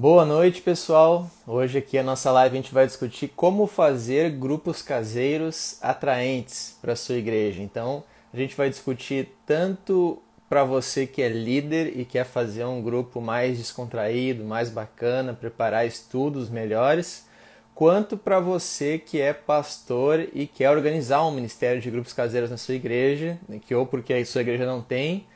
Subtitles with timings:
[0.00, 1.28] Boa noite, pessoal.
[1.44, 6.94] Hoje aqui a nossa live a gente vai discutir como fazer grupos caseiros atraentes para
[6.94, 7.60] sua igreja.
[7.60, 12.80] Então, a gente vai discutir tanto para você que é líder e quer fazer um
[12.80, 17.26] grupo mais descontraído, mais bacana, preparar estudos melhores,
[17.74, 22.56] quanto para você que é pastor e quer organizar um ministério de grupos caseiros na
[22.56, 23.36] sua igreja,
[23.66, 25.26] que ou porque a sua igreja não tem,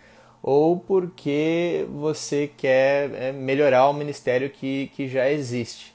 [0.42, 5.94] ou porque você quer é, melhorar o ministério que, que já existe.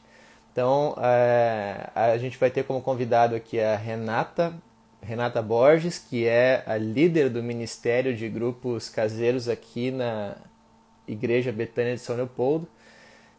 [0.52, 4.54] Então, é, a gente vai ter como convidado aqui a Renata,
[5.02, 10.36] Renata Borges, que é a líder do Ministério de Grupos Caseiros aqui na
[11.08, 12.68] Igreja Betânia de São Leopoldo.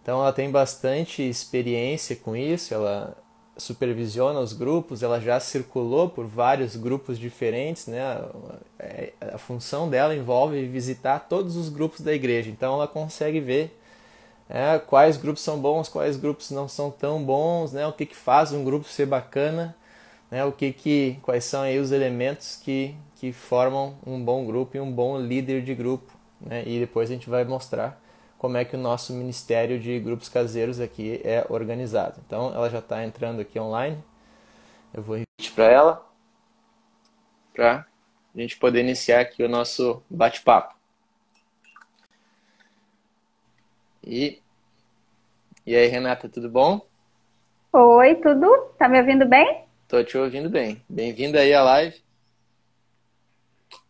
[0.03, 3.17] Então, ela tem bastante experiência com isso, ela
[3.59, 8.25] supervisiona os grupos, ela já circulou por vários grupos diferentes, né?
[8.79, 13.77] É, a função dela envolve visitar todos os grupos da igreja, então ela consegue ver
[14.49, 17.87] é, quais grupos são bons, quais grupos não são tão bons, né?
[17.87, 19.77] O que, que faz um grupo ser bacana,
[20.31, 20.45] né?
[20.45, 24.81] O que que, quais são aí os elementos que, que formam um bom grupo e
[24.81, 26.63] um bom líder de grupo, né?
[26.65, 28.01] E depois a gente vai mostrar
[28.39, 32.21] como é que o nosso ministério de grupos caseiros aqui é organizado.
[32.25, 34.03] Então, ela já está entrando aqui online.
[34.95, 36.07] Eu vou repetir para ela,
[37.53, 37.85] para
[38.35, 40.75] a gente poder iniciar aqui o nosso bate-papo.
[44.05, 44.41] E,
[45.67, 46.81] e aí, Renata, tudo bom?
[47.73, 48.73] Oi, tudo?
[48.79, 49.65] Tá me ouvindo bem?
[49.89, 50.81] Tô te ouvindo bem.
[50.89, 52.08] Bem-vinda aí à live.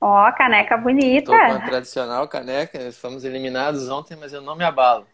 [0.00, 1.32] Ó, oh, caneca bonita.
[1.32, 2.92] Tô com a tradicional caneca.
[2.92, 5.06] Fomos eliminados ontem, mas eu não me abalo.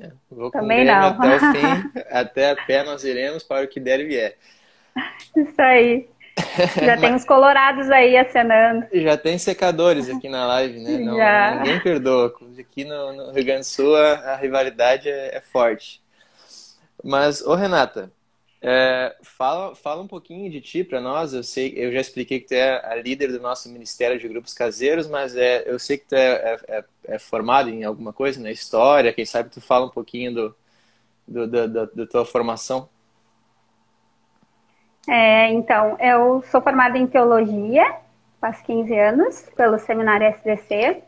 [0.00, 1.08] É, vou Também não.
[1.08, 4.36] até o fim, até a pé nós iremos para o que der e vier.
[5.36, 6.08] Isso aí.
[6.82, 8.86] Já tem os colorados aí acenando.
[8.92, 10.98] Já tem secadores aqui na live, né?
[10.98, 11.56] Não, Já.
[11.56, 12.34] Ninguém perdoa.
[12.58, 16.00] Aqui no, no Rio Grande do Sul a, a rivalidade é, é, forte.
[17.02, 18.10] Mas, ô Renata,
[18.62, 21.32] é, fala, fala um pouquinho de ti para nós.
[21.32, 24.52] Eu sei, eu já expliquei que tu é a líder do nosso Ministério de Grupos
[24.52, 26.84] Caseiros, mas é, eu sei que tu é, é, é,
[27.14, 29.12] é formado em alguma coisa, na história.
[29.12, 30.56] Quem sabe tu fala um pouquinho do,
[31.26, 32.88] do, da, da, da tua formação.
[35.08, 37.96] É, então, eu sou formada em teologia,
[38.40, 41.02] faz 15 anos, pelo seminário SDC,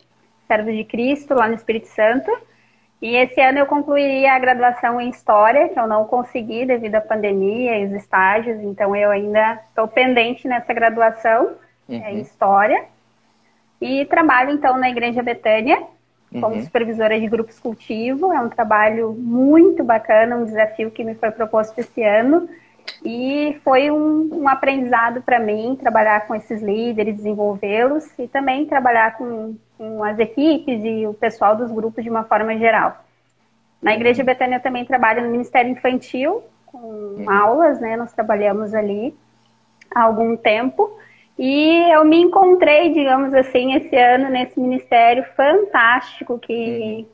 [0.49, 2.31] Servo de Cristo, lá no Espírito Santo.
[3.03, 7.01] E esse ano eu concluiria a graduação em História, que eu não consegui devido à
[7.01, 11.51] pandemia e os estágios, então eu ainda estou pendente nessa graduação
[11.89, 12.01] uhum.
[12.01, 12.85] é, em História.
[13.81, 15.83] E trabalho então na Igreja Betânia,
[16.31, 16.63] como uhum.
[16.63, 18.33] supervisora de grupos cultivo.
[18.33, 22.49] É um trabalho muito bacana, um desafio que me foi proposto esse ano.
[23.05, 29.17] E foi um, um aprendizado para mim trabalhar com esses líderes, desenvolvê-los e também trabalhar
[29.17, 33.05] com, com, as equipes e o pessoal dos grupos de uma forma geral.
[33.83, 37.29] Na Igreja Betânia eu também trabalho no Ministério Infantil, com uhum.
[37.29, 37.97] aulas, né?
[37.97, 39.13] Nós trabalhamos ali
[39.93, 40.97] há algum tempo.
[41.37, 47.07] E eu me encontrei, digamos assim, esse ano nesse ministério fantástico que, uhum.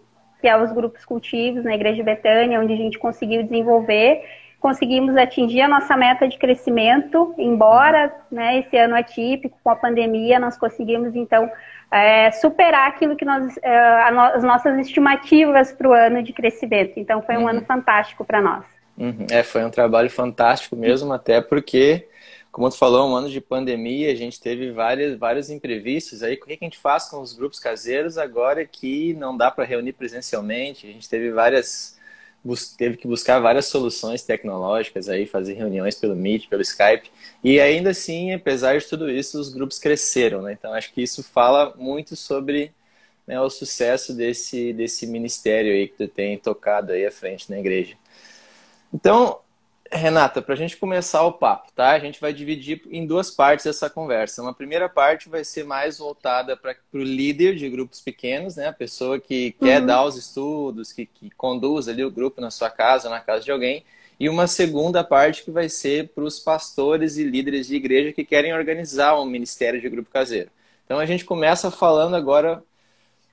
[0.43, 4.23] que é os grupos cultivos na Igreja Betânia, onde a gente conseguiu desenvolver
[4.61, 10.39] conseguimos atingir a nossa meta de crescimento, embora né, esse ano atípico, com a pandemia,
[10.39, 11.49] nós conseguimos, então,
[11.91, 13.79] é, superar aquilo que nós, é,
[14.35, 16.95] as nossas estimativas para o ano de crescimento.
[16.97, 17.49] Então, foi um uhum.
[17.49, 18.65] ano fantástico para nós.
[18.97, 19.27] Uhum.
[19.31, 22.09] É, foi um trabalho fantástico mesmo, até porque,
[22.51, 26.35] como tu falou, um ano de pandemia, a gente teve vários, vários imprevistos aí.
[26.35, 29.93] O que a gente faz com os grupos caseiros agora que não dá para reunir
[29.93, 30.87] presencialmente?
[30.87, 31.98] A gente teve várias
[32.77, 37.11] teve que buscar várias soluções tecnológicas aí, fazer reuniões pelo Meet, pelo Skype.
[37.43, 40.53] E ainda assim, apesar de tudo isso, os grupos cresceram, né?
[40.53, 42.73] Então acho que isso fala muito sobre
[43.27, 47.59] né, o sucesso desse, desse ministério aí que tu tem tocado aí à frente na
[47.59, 47.95] igreja.
[48.93, 49.41] Então,
[49.91, 51.91] Renata, para a gente começar o papo, tá?
[51.91, 54.43] A gente vai dividir em duas partes essa conversa.
[54.43, 58.69] Uma primeira parte vai ser mais voltada para o líder de grupos pequenos, né?
[58.69, 59.87] A pessoa que quer uhum.
[59.87, 63.51] dar os estudos, que, que conduz ali o grupo na sua casa, na casa de
[63.51, 63.85] alguém.
[64.21, 68.25] E uma segunda parte que vai ser para os pastores e líderes de igreja que
[68.25, 70.51] querem organizar um ministério de grupo caseiro.
[70.85, 72.63] Então a gente começa falando agora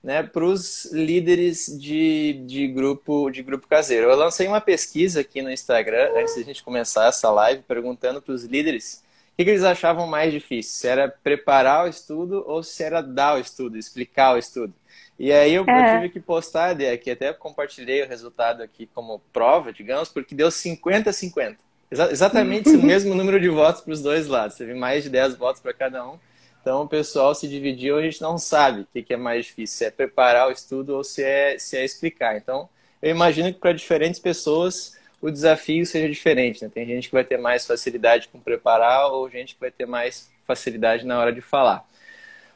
[0.05, 4.07] né, para os líderes de, de, grupo, de grupo caseiro.
[4.07, 8.21] Eu lancei uma pesquisa aqui no Instagram, antes de a gente começar essa live, perguntando
[8.21, 9.03] para os líderes
[9.33, 13.01] o que, que, eles achavam mais difícil, se era preparar o estudo ou se era
[13.01, 14.71] dar o estudo, explicar o estudo.
[15.17, 15.95] E aí eu, é.
[15.95, 20.51] eu tive que postar, que até compartilhei o resultado aqui como prova, digamos, porque deu
[20.51, 21.57] 50 a 50.
[21.89, 24.55] Exa exatamente o mesmo número de votos para os dois lados.
[24.55, 26.19] Teve mais de 10 votos para cada um.
[26.65, 29.85] Então o pessoal se dividiu, a gente não sabe o que é mais difícil, se
[29.85, 32.37] é preparar o estudo ou se é, se é explicar.
[32.37, 32.67] Então
[32.99, 36.63] eu imagino que para diferentes pessoas o desafio seja diferente.
[36.63, 36.71] Né?
[36.73, 40.27] Tem gente que vai ter mais facilidade com preparar ou gente que vai ter mais
[40.43, 41.87] facilidade na hora de falar.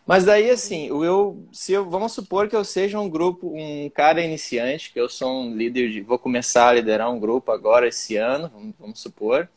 [0.08, 4.24] Mas daí, assim, eu, se eu, vamos supor que eu seja um grupo, um cara
[4.24, 8.18] iniciante, que eu sou um líder de, vou começar a liderar um grupo agora esse
[8.18, 9.48] ano, vamos, vamos supor,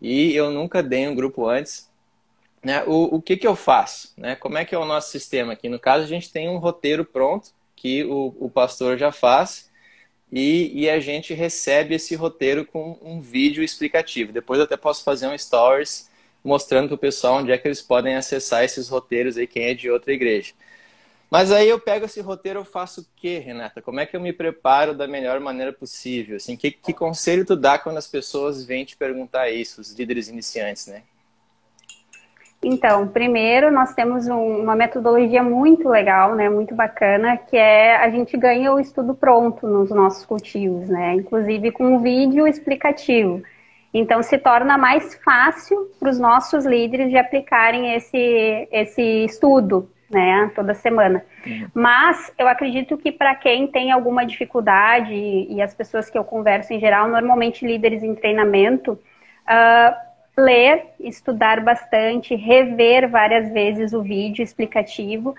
[0.00, 1.85] e eu nunca dei um grupo antes.
[2.66, 2.82] Né?
[2.84, 4.12] O, o que, que eu faço?
[4.16, 4.34] Né?
[4.34, 5.68] Como é que é o nosso sistema aqui?
[5.68, 9.70] No caso, a gente tem um roteiro pronto que o, o pastor já faz
[10.32, 14.32] e, e, a gente recebe esse roteiro com um vídeo explicativo.
[14.32, 16.10] Depois eu até posso fazer um stories
[16.42, 19.72] mostrando para o pessoal onde é que eles podem acessar esses roteiros aí, quem é
[19.72, 20.52] de outra igreja.
[21.30, 23.80] Mas aí eu pego esse roteiro, eu faço o quê, Renata?
[23.80, 26.34] Como é que eu me preparo da melhor maneira possível?
[26.34, 30.26] Assim, que, que conselho tu dá quando as pessoas vêm te perguntar isso, os líderes
[30.26, 31.04] iniciantes, né?
[32.62, 38.10] Então, primeiro nós temos um, uma metodologia muito legal, né, muito bacana, que é a
[38.10, 43.42] gente ganha o estudo pronto nos nossos cultivos, né, inclusive com um vídeo explicativo.
[43.92, 50.50] Então, se torna mais fácil para os nossos líderes de aplicarem esse, esse estudo, né,
[50.54, 51.24] toda semana.
[51.46, 51.68] Uhum.
[51.74, 56.72] Mas eu acredito que para quem tem alguma dificuldade, e as pessoas que eu converso
[56.72, 60.05] em geral, normalmente líderes em treinamento, uh,
[60.36, 65.34] ler, estudar bastante, rever várias vezes o vídeo explicativo.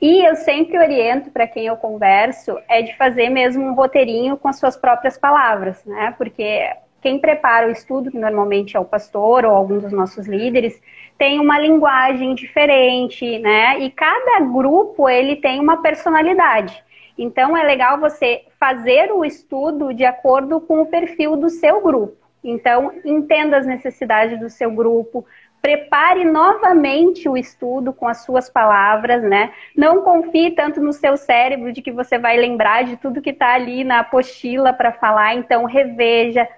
[0.00, 4.48] E eu sempre oriento para quem eu converso é de fazer mesmo um roteirinho com
[4.48, 6.14] as suas próprias palavras, né?
[6.16, 6.68] Porque
[7.02, 10.80] quem prepara o estudo, que normalmente é o pastor ou algum dos nossos líderes,
[11.18, 13.78] tem uma linguagem diferente, né?
[13.80, 16.82] E cada grupo ele tem uma personalidade.
[17.16, 22.19] Então é legal você fazer o estudo de acordo com o perfil do seu grupo.
[22.42, 25.26] Então, entenda as necessidades do seu grupo,
[25.60, 29.52] prepare novamente o estudo com as suas palavras, né?
[29.76, 33.54] Não confie tanto no seu cérebro de que você vai lembrar de tudo que está
[33.54, 36.48] ali na apostila para falar, então reveja.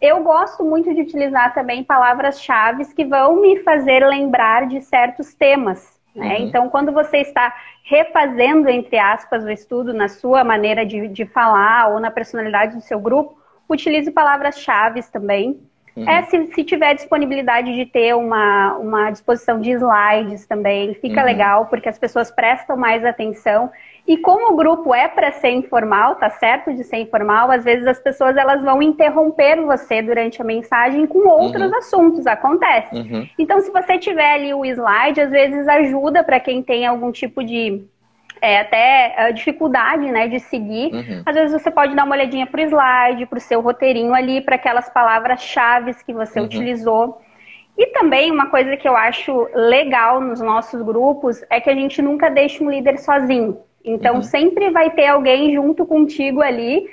[0.00, 5.98] Eu gosto muito de utilizar também palavras-chave que vão me fazer lembrar de certos temas.
[6.14, 6.36] Né?
[6.36, 6.46] Uhum.
[6.46, 11.88] Então, quando você está refazendo, entre aspas, o estudo na sua maneira de, de falar
[11.92, 15.60] ou na personalidade do seu grupo, Utilize palavras-chave também.
[15.94, 16.08] Uhum.
[16.08, 21.26] É, se, se, tiver disponibilidade de ter uma, uma disposição de slides também, fica uhum.
[21.26, 23.70] legal, porque as pessoas prestam mais atenção.
[24.06, 27.86] E como o grupo é para ser informal, tá certo de ser informal, às vezes
[27.86, 31.78] as pessoas elas vão interromper você durante a mensagem com outros uhum.
[31.78, 32.96] assuntos, acontece.
[32.96, 33.28] Uhum.
[33.38, 37.44] Então, se você tiver ali o slide, às vezes ajuda para quem tem algum tipo
[37.44, 37.84] de
[38.42, 41.22] é, até a dificuldade né, de seguir, uhum.
[41.24, 44.40] às vezes você pode dar uma olhadinha para o slide, para o seu roteirinho ali,
[44.40, 46.46] para aquelas palavras-chave que você uhum.
[46.46, 47.22] utilizou.
[47.78, 52.02] E também uma coisa que eu acho legal nos nossos grupos é que a gente
[52.02, 53.58] nunca deixa um líder sozinho.
[53.84, 54.22] Então uhum.
[54.22, 56.84] sempre vai ter alguém junto contigo ali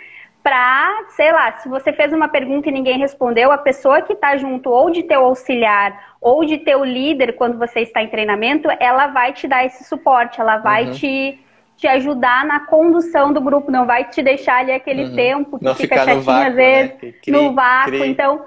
[0.49, 4.35] para, sei lá, se você fez uma pergunta e ninguém respondeu, a pessoa que está
[4.35, 9.07] junto ou de teu auxiliar ou de teu líder quando você está em treinamento, ela
[9.07, 10.91] vai te dar esse suporte, ela vai uhum.
[10.93, 11.39] te,
[11.77, 15.15] te ajudar na condução do grupo, não vai te deixar ali aquele uhum.
[15.15, 17.13] tempo que não fica chatinho vácuo, às vezes, né?
[17.27, 18.03] no vácuo.
[18.03, 18.43] Então,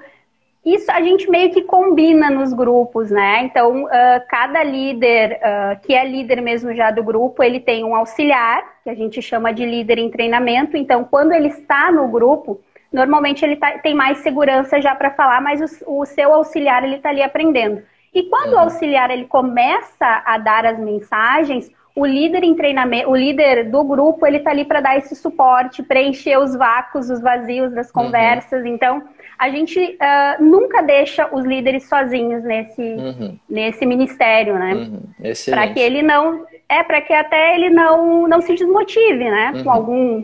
[0.65, 3.43] isso a gente meio que combina nos grupos, né?
[3.43, 3.89] Então, uh,
[4.29, 8.89] cada líder, uh, que é líder mesmo já do grupo, ele tem um auxiliar, que
[8.89, 10.77] a gente chama de líder em treinamento.
[10.77, 12.61] Então, quando ele está no grupo,
[12.93, 16.95] normalmente ele tá, tem mais segurança já para falar, mas o, o, seu auxiliar ele
[16.95, 17.81] está ali aprendendo.
[18.13, 18.59] E quando uhum.
[18.59, 23.83] o auxiliar ele começa a dar as mensagens, o líder em treinamento, o líder do
[23.83, 28.03] grupo, ele está ali para dar esse suporte, preencher os vácuos, os vazios das uhum.
[28.05, 28.63] conversas.
[28.63, 28.67] Uhum.
[28.67, 29.03] Então,
[29.37, 33.37] a gente uh, nunca deixa os líderes sozinhos nesse, uhum.
[33.47, 34.73] nesse ministério, né?
[34.73, 35.01] Uhum.
[35.49, 39.51] Para que ele não é para que até ele não não se desmotive, né?
[39.51, 39.71] Com uhum.
[39.71, 40.23] algum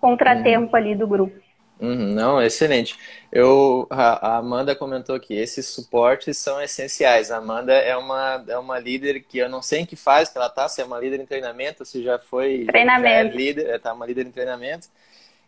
[0.00, 0.76] contratempo uhum.
[0.76, 1.43] ali do grupo.
[1.84, 2.96] Uhum, não, excelente.
[3.30, 7.30] Eu, a Amanda comentou que esses suportes são essenciais.
[7.30, 10.38] A Amanda é uma, é uma líder que eu não sei em que fase que
[10.38, 13.08] ela está, se é uma líder em treinamento, se já foi treinamento.
[13.08, 14.88] Já é líder, está uma líder em treinamento.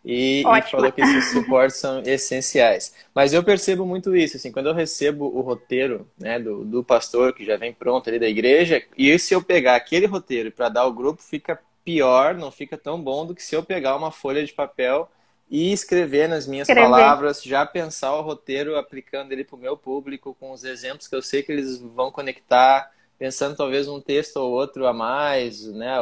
[0.05, 2.95] E, e, falou que esses suportes são essenciais.
[3.15, 7.33] Mas eu percebo muito isso, assim, quando eu recebo o roteiro né, do, do pastor,
[7.33, 10.83] que já vem pronto ali da igreja, e se eu pegar aquele roteiro para dar
[10.83, 14.45] ao grupo, fica pior, não fica tão bom do que se eu pegar uma folha
[14.45, 15.11] de papel
[15.51, 16.91] e escrever nas minhas Escrever.
[16.91, 21.15] palavras, já pensar o roteiro aplicando ele para o meu público, com os exemplos que
[21.15, 25.99] eu sei que eles vão conectar, pensando talvez um texto ou outro a mais, né?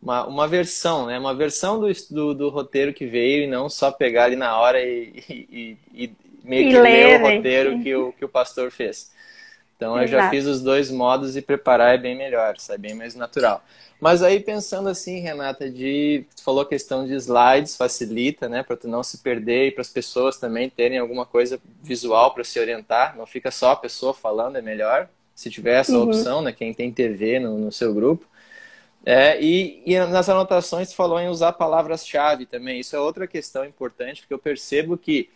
[0.00, 1.18] uma, uma versão, né?
[1.18, 4.80] Uma versão do, do, do, roteiro que veio e não só pegar ali na hora
[4.80, 6.12] e, e, e
[6.44, 9.10] meio e que ler, ler o roteiro que o, que o pastor fez.
[9.76, 13.14] Então eu já fiz os dois modos e preparar é bem melhor, sai bem mais
[13.14, 13.62] natural.
[14.00, 18.76] Mas aí pensando assim, Renata, de tu falou a questão de slides facilita, né, para
[18.76, 22.58] tu não se perder e para as pessoas também terem alguma coisa visual para se
[22.58, 25.08] orientar, não fica só a pessoa falando, é melhor.
[25.34, 26.04] Se tiver essa uhum.
[26.04, 28.26] opção, né, quem tem TV no, no seu grupo.
[29.04, 32.80] É, e, e, nas anotações tu falou em usar palavras-chave também.
[32.80, 35.30] Isso é outra questão importante, porque eu percebo que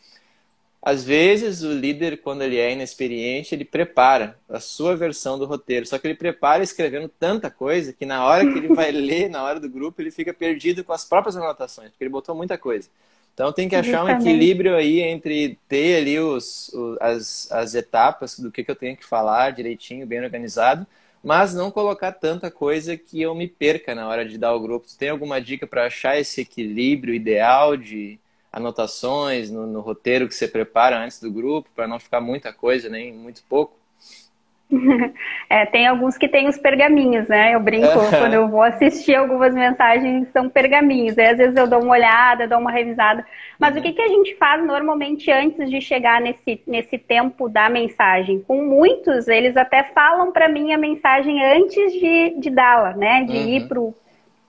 [0.82, 5.84] às vezes o líder, quando ele é inexperiente, ele prepara a sua versão do roteiro.
[5.84, 9.42] Só que ele prepara escrevendo tanta coisa que na hora que ele vai ler, na
[9.42, 12.88] hora do grupo, ele fica perdido com as próprias anotações, porque ele botou muita coisa.
[13.34, 14.25] Então tem que achar Justamente.
[14.25, 18.76] um equilíbrio aí entre ter ali os, os as, as etapas do que, que eu
[18.76, 20.87] tenho que falar direitinho, bem organizado,
[21.22, 24.87] mas não colocar tanta coisa que eu me perca na hora de dar o grupo.
[24.87, 28.18] Tu tem alguma dica para achar esse equilíbrio ideal de
[28.52, 32.88] anotações no, no roteiro que você prepara antes do grupo, para não ficar muita coisa,
[32.88, 33.80] nem muito pouco?
[35.49, 37.57] É, tem alguns que tem os pergaminhos, né?
[37.57, 41.19] Eu brinco quando eu vou assistir algumas mensagens são pergaminhos.
[41.19, 43.26] Aí, às vezes eu dou uma olhada, dou uma revisada.
[43.59, 43.80] Mas uhum.
[43.80, 48.40] o que, que a gente faz normalmente antes de chegar nesse, nesse tempo da mensagem?
[48.40, 53.25] Com muitos, eles até falam para mim a mensagem antes de, de dá-la, né?
[53.25, 53.49] De uhum.
[53.49, 53.95] ir pro,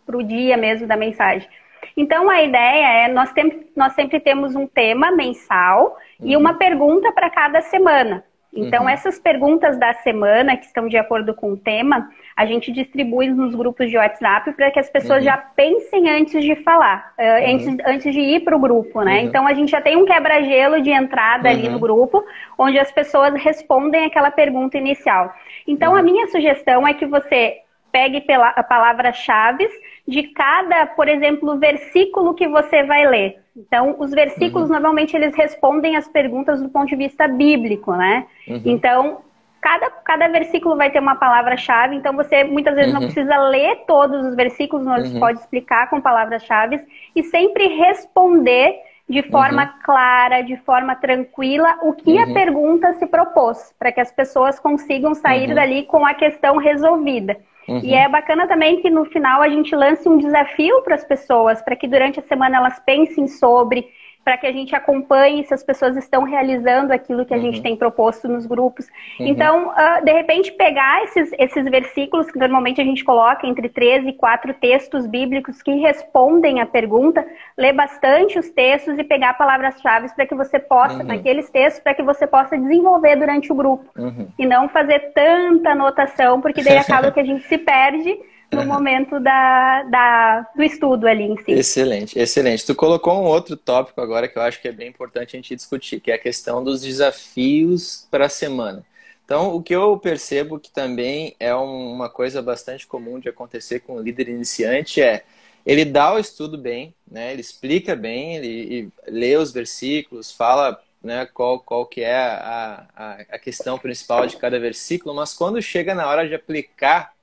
[0.05, 1.49] pro dia mesmo da mensagem.
[1.95, 6.27] Então, a ideia é, nós, tem, nós sempre temos um tema mensal uhum.
[6.27, 8.23] e uma pergunta para cada semana.
[8.53, 8.89] Então, uhum.
[8.89, 13.55] essas perguntas da semana, que estão de acordo com o tema, a gente distribui nos
[13.55, 15.25] grupos de WhatsApp para que as pessoas uhum.
[15.25, 19.19] já pensem antes de falar, uh, antes, antes de ir para o grupo, né?
[19.19, 19.27] Uhum.
[19.27, 21.79] Então, a gente já tem um quebra-gelo de entrada ali no uhum.
[21.79, 22.25] grupo,
[22.57, 25.33] onde as pessoas respondem aquela pergunta inicial.
[25.65, 26.03] Então, a uhum.
[26.03, 29.67] minha sugestão é que você pegue pela, palavras-chave
[30.07, 33.41] de cada, por exemplo, versículo que você vai ler.
[33.55, 34.73] Então, os versículos uhum.
[34.73, 38.25] normalmente eles respondem as perguntas do ponto de vista bíblico, né?
[38.47, 38.61] Uhum.
[38.65, 39.21] Então,
[39.61, 42.99] cada, cada versículo vai ter uma palavra-chave, então você muitas vezes uhum.
[42.99, 45.19] não precisa ler todos os versículos, mas uhum.
[45.19, 46.79] pode explicar com palavras-chave
[47.15, 48.75] e sempre responder
[49.07, 49.69] de forma uhum.
[49.83, 52.33] clara, de forma tranquila, o que a uhum.
[52.33, 57.37] pergunta se propôs, para que as pessoas consigam sair dali com a questão resolvida.
[57.67, 57.79] Uhum.
[57.83, 61.61] E é bacana também que no final a gente lance um desafio para as pessoas,
[61.61, 63.87] para que durante a semana elas pensem sobre,
[64.31, 67.43] para que a gente acompanhe se as pessoas estão realizando aquilo que a uhum.
[67.43, 68.87] gente tem proposto nos grupos.
[69.19, 69.27] Uhum.
[69.27, 74.07] Então, uh, de repente, pegar esses, esses versículos que normalmente a gente coloca entre três
[74.07, 80.07] e quatro textos bíblicos que respondem à pergunta, ler bastante os textos e pegar palavras-chave
[80.15, 81.07] para que você possa, uhum.
[81.07, 83.83] naqueles textos, para que você possa desenvolver durante o grupo.
[83.97, 84.29] Uhum.
[84.39, 88.17] E não fazer tanta anotação, porque daí acaba que a gente se perde
[88.51, 91.51] no momento da, da, do estudo ali em si.
[91.51, 92.65] Excelente, excelente.
[92.65, 95.55] Tu colocou um outro tópico agora que eu acho que é bem importante a gente
[95.55, 98.83] discutir, que é a questão dos desafios para a semana.
[99.23, 103.95] Então, o que eu percebo que também é uma coisa bastante comum de acontecer com
[103.95, 105.23] o líder iniciante é
[105.65, 107.31] ele dá o estudo bem, né?
[107.31, 113.11] Ele explica bem, ele, lê os versículos, fala né, qual, qual que é a, a,
[113.29, 117.13] a questão principal de cada versículo, mas quando chega na hora de aplicar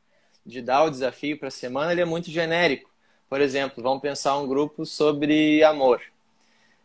[0.48, 2.90] de dar o desafio para a semana, ele é muito genérico.
[3.28, 6.00] Por exemplo, vamos pensar um grupo sobre amor.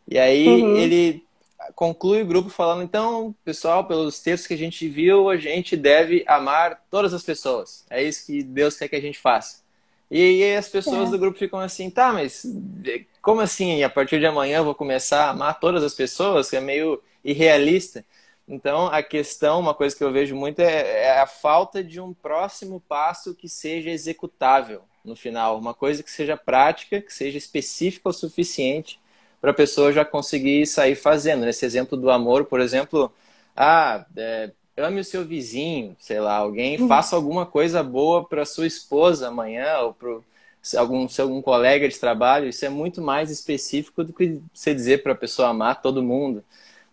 [0.08, 0.76] E aí uhum.
[0.76, 1.24] ele
[1.74, 6.26] conclui o grupo falando, então, pessoal, pelos textos que a gente viu, a gente deve
[6.28, 7.86] amar todas as pessoas.
[7.90, 9.64] É isso que Deus quer que a gente faça.
[10.12, 11.12] E aí as pessoas é.
[11.12, 12.46] do grupo ficam assim, tá, mas
[13.22, 13.82] como assim?
[13.82, 16.50] A partir de amanhã eu vou começar a amar todas as pessoas?
[16.50, 18.06] Que é meio irrealista.
[18.48, 22.14] Então, a questão, uma coisa que eu vejo muito é, é, a falta de um
[22.14, 25.58] próximo passo que seja executável no final.
[25.58, 29.00] Uma coisa que seja prática, que seja específica o suficiente
[29.40, 31.46] para a pessoa já conseguir sair fazendo.
[31.46, 33.12] Nesse exemplo do amor, por exemplo,
[33.56, 36.88] ah, é, ame o seu vizinho, sei lá, alguém uhum.
[36.88, 40.20] faça alguma coisa boa para sua esposa amanhã ou para
[40.78, 42.50] algum, algum colega de trabalho.
[42.50, 46.44] Isso é muito mais específico do que você dizer para a pessoa amar todo mundo.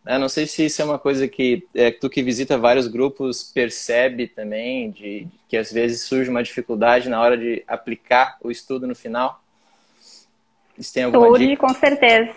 [0.06, 3.44] Eu não sei se isso é uma coisa que é, tu que visita vários grupos
[3.44, 8.50] percebe também, de, de, que às vezes surge uma dificuldade na hora de aplicar o
[8.50, 9.42] estudo no final.
[10.78, 12.32] Isso tem alguma surge, com certeza.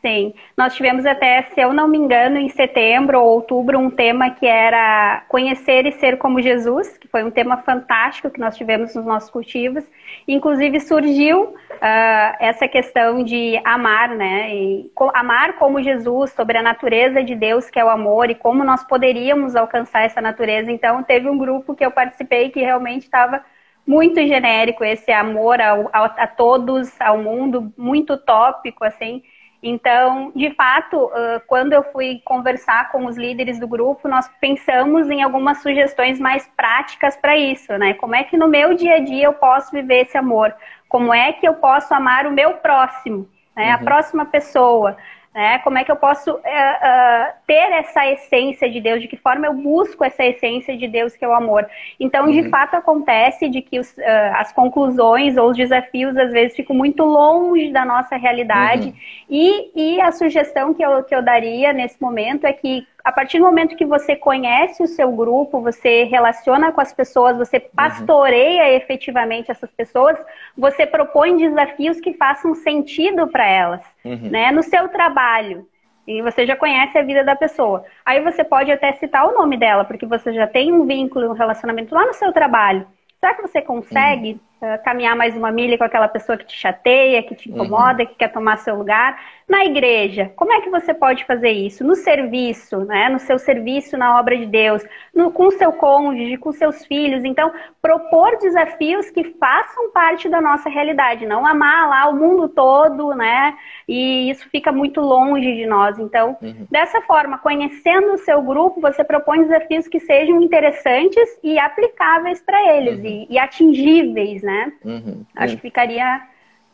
[0.00, 4.30] Sim, nós tivemos até, se eu não me engano, em setembro ou outubro, um tema
[4.30, 8.94] que era conhecer e ser como Jesus, que foi um tema fantástico que nós tivemos
[8.94, 9.84] nos nossos cultivos.
[10.26, 14.54] Inclusive surgiu uh, essa questão de amar, né?
[14.54, 18.62] E, amar como Jesus, sobre a natureza de Deus, que é o amor, e como
[18.62, 20.70] nós poderíamos alcançar essa natureza.
[20.70, 23.44] Então, teve um grupo que eu participei que realmente estava
[23.86, 29.22] muito genérico, esse amor ao, ao, a todos, ao mundo, muito tópico, assim.
[29.62, 31.10] Então, de fato,
[31.46, 36.46] quando eu fui conversar com os líderes do grupo, nós pensamos em algumas sugestões mais
[36.56, 37.92] práticas para isso, né?
[37.94, 40.54] Como é que no meu dia a dia eu posso viver esse amor?
[40.90, 43.68] Como é que eu posso amar o meu próximo, né?
[43.68, 43.74] Uhum.
[43.74, 44.96] A próxima pessoa.
[45.32, 45.60] Né?
[45.60, 49.00] Como é que eu posso uh, uh, ter essa essência de Deus?
[49.00, 51.68] De que forma eu busco essa essência de Deus que é o amor?
[52.00, 52.32] Então, uhum.
[52.32, 54.02] de fato, acontece de que os, uh,
[54.34, 58.88] as conclusões ou os desafios às vezes ficam muito longe da nossa realidade.
[58.88, 58.94] Uhum.
[59.30, 63.38] E, e a sugestão que eu, que eu daria nesse momento é que a partir
[63.38, 67.70] do momento que você conhece o seu grupo, você relaciona com as pessoas, você uhum.
[67.74, 68.76] pastoreia uhum.
[68.76, 70.18] efetivamente essas pessoas,
[70.56, 74.30] você propõe desafios que façam sentido para elas, uhum.
[74.30, 74.50] né?
[74.50, 75.66] No seu trabalho.
[76.06, 77.84] E você já conhece a vida da pessoa.
[78.04, 81.34] Aí você pode até citar o nome dela, porque você já tem um vínculo, um
[81.34, 82.86] relacionamento lá no seu trabalho.
[83.20, 84.50] Será que você consegue uhum.
[84.62, 88.06] Eh, caminhar mais uma milha com aquela pessoa que te chateia, que te incomoda, uhum.
[88.06, 89.18] que quer tomar seu lugar.
[89.50, 91.82] Na igreja, como é que você pode fazer isso?
[91.82, 93.08] No serviço, né?
[93.08, 94.80] no seu serviço na obra de Deus,
[95.12, 97.24] no, com seu cônjuge, com seus filhos.
[97.24, 97.52] Então,
[97.82, 103.58] propor desafios que façam parte da nossa realidade, não amar lá o mundo todo, né?
[103.88, 105.98] E isso fica muito longe de nós.
[105.98, 106.68] Então, uhum.
[106.70, 112.76] dessa forma, conhecendo o seu grupo, você propõe desafios que sejam interessantes e aplicáveis para
[112.76, 113.04] eles uhum.
[113.04, 114.72] e, e atingíveis, né?
[114.84, 116.22] Uhum, Acho que ficaria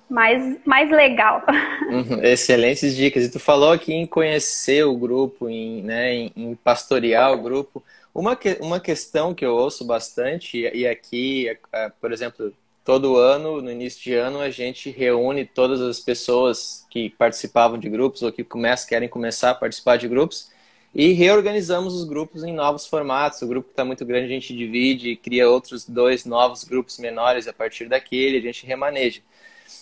[0.08, 1.42] mais, mais legal.
[1.86, 3.25] Uhum, excelentes dicas.
[3.25, 7.82] E tu falou aqui em conhecer o grupo, em, né, em, em pastorear o grupo.
[8.12, 12.52] Uma, que, uma questão que eu ouço bastante, e aqui, é, por exemplo,
[12.84, 17.88] todo ano, no início de ano, a gente reúne todas as pessoas que participavam de
[17.88, 20.50] grupos ou que começam, querem começar a participar de grupos
[20.94, 23.42] e reorganizamos os grupos em novos formatos.
[23.42, 27.46] O grupo que está muito grande a gente divide cria outros dois novos grupos menores
[27.46, 29.20] a partir daquele, a gente remaneja.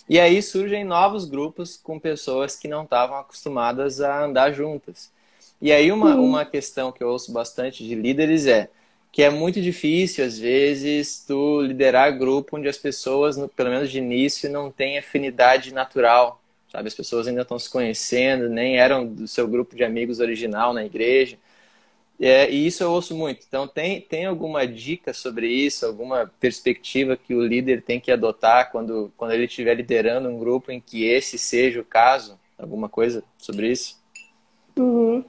[0.08, 5.10] E aí surgem novos grupos com pessoas que não estavam acostumadas a andar juntas.
[5.60, 6.24] E aí uma, uhum.
[6.24, 8.68] uma questão que eu ouço bastante de líderes é
[9.10, 13.98] que é muito difícil, às vezes, tu liderar grupo onde as pessoas, pelo menos de
[13.98, 16.40] início, não têm afinidade natural
[16.74, 16.88] sabe?
[16.88, 20.84] As pessoas ainda estão se conhecendo, nem eram do seu grupo de amigos original na
[20.84, 21.38] igreja.
[22.20, 23.44] É, e isso eu ouço muito.
[23.46, 28.70] Então, tem, tem alguma dica sobre isso, alguma perspectiva que o líder tem que adotar
[28.70, 32.38] quando, quando ele estiver liderando um grupo em que esse seja o caso?
[32.58, 34.00] Alguma coisa sobre isso?
[34.78, 35.24] Uhum.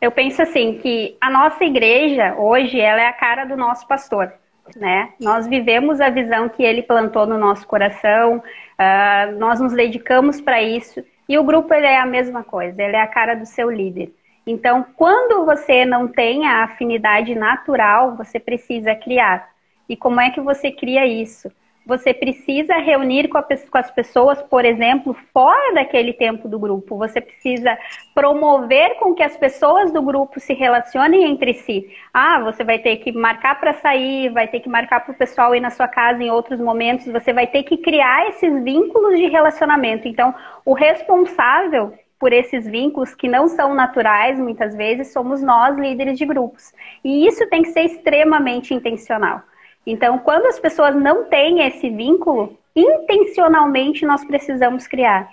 [0.00, 4.32] Eu penso assim que a nossa igreja hoje ela é a cara do nosso pastor
[4.76, 5.12] né?
[5.20, 10.62] Nós vivemos a visão que ele plantou no nosso coração, uh, nós nos dedicamos para
[10.62, 13.70] isso e o grupo ele é a mesma coisa, ele é a cara do seu
[13.70, 14.12] líder.
[14.46, 19.50] Então, quando você não tem a afinidade natural, você precisa criar.
[19.88, 21.50] E como é que você cria isso?
[21.86, 26.96] você precisa reunir com, a, com, as pessoas, por exemplo, fora daquele tempo do grupo.
[26.96, 27.76] Você precisa
[28.14, 31.90] promover com que as pessoas do grupo se relacionem entre si.
[32.12, 35.54] Ah, você vai ter que marcar para sair, vai ter que marcar para o pessoal
[35.54, 37.06] ir na sua casa em outros momentos.
[37.06, 40.08] Você vai ter que criar esses vínculos de relacionamento.
[40.08, 41.92] Então, o responsável
[42.24, 46.72] por esses vínculos que não são naturais, muitas vezes, somos nós, líderes de grupos.
[47.04, 49.42] E isso tem que ser extremamente intencional.
[49.86, 55.28] Então, quando as pessoas não têm esse vínculo, intencionalmente nós precisamos criar.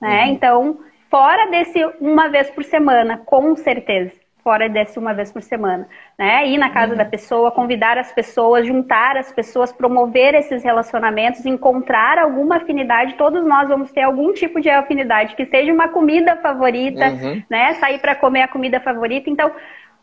[0.00, 0.26] Né?
[0.26, 0.30] Uhum.
[0.30, 4.12] Então, fora desse uma vez por semana, com certeza.
[4.42, 5.86] Fora desse uma vez por semana.
[6.18, 6.48] Né?
[6.48, 6.98] Ir na casa uhum.
[6.98, 13.14] da pessoa, convidar as pessoas, juntar as pessoas, promover esses relacionamentos, encontrar alguma afinidade.
[13.14, 17.42] Todos nós vamos ter algum tipo de afinidade, que seja uma comida favorita, uhum.
[17.50, 17.74] né?
[17.74, 19.28] Sair para comer a comida favorita.
[19.28, 19.52] Então,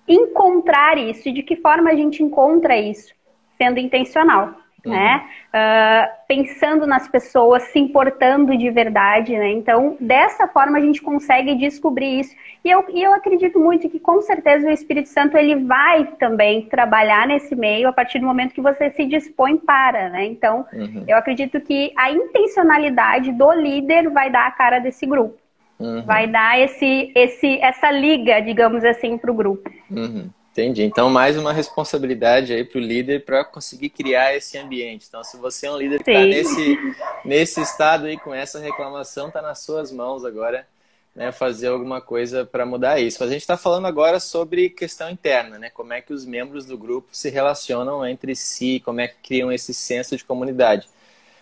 [0.07, 1.27] encontrar isso.
[1.29, 3.15] E de que forma a gente encontra isso?
[3.57, 4.53] sendo intencional,
[4.85, 4.93] uhum.
[4.93, 5.25] né?
[5.53, 9.51] Uh, pensando nas pessoas, se importando de verdade, né?
[9.51, 12.35] Então, dessa forma a gente consegue descobrir isso.
[12.63, 16.63] E eu, e eu acredito muito que com certeza o Espírito Santo ele vai também
[16.63, 20.25] trabalhar nesse meio a partir do momento que você se dispõe para, né?
[20.25, 21.03] Então, uhum.
[21.07, 25.37] eu acredito que a intencionalidade do líder vai dar a cara desse grupo.
[25.79, 26.03] Uhum.
[26.03, 29.69] Vai dar esse, esse, essa liga, digamos assim, para o grupo.
[29.91, 30.29] Uhum.
[30.55, 30.83] Entendi.
[30.83, 35.05] Então, mais uma responsabilidade aí para o líder para conseguir criar esse ambiente.
[35.05, 36.77] Então, se você é um líder que está nesse,
[37.25, 40.65] nesse estado aí com essa reclamação, está nas suas mãos agora
[41.13, 43.21] né, fazer alguma coisa para mudar isso.
[43.21, 45.69] A gente está falando agora sobre questão interna, né?
[45.69, 49.51] Como é que os membros do grupo se relacionam entre si, como é que criam
[49.51, 50.87] esse senso de comunidade.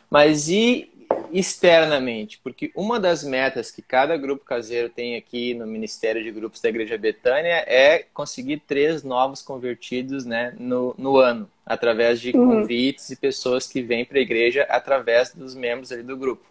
[0.10, 0.92] Mas e
[1.32, 6.62] externamente, porque uma das metas que cada grupo caseiro tem aqui no Ministério de Grupos
[6.62, 12.62] da Igreja Betânia é conseguir três novos convertidos né, no, no ano, através de uhum.
[12.62, 16.44] convites e pessoas que vêm para a igreja através dos membros ali do grupo.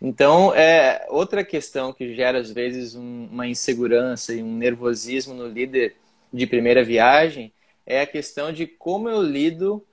[0.00, 5.46] Então, é outra questão que gera às vezes um, uma insegurança e um nervosismo no
[5.46, 5.96] líder
[6.32, 7.52] de primeira viagem
[7.86, 9.84] é a questão de como eu lido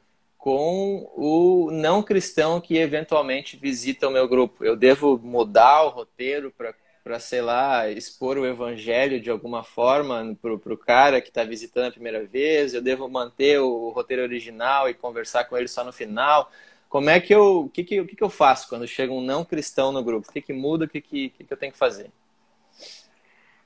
[0.41, 4.65] com o não cristão que eventualmente visita o meu grupo.
[4.65, 6.51] Eu devo mudar o roteiro
[7.04, 11.89] para, sei lá, expor o evangelho de alguma forma para o cara que está visitando
[11.89, 12.73] a primeira vez?
[12.73, 16.51] Eu devo manter o roteiro original e conversar com ele só no final?
[16.89, 17.65] Como é que eu.
[17.65, 20.27] O que, que, que, que eu faço quando chega um não cristão no grupo?
[20.27, 20.86] O que, que muda?
[20.86, 22.10] O que, que, que, que eu tenho que fazer?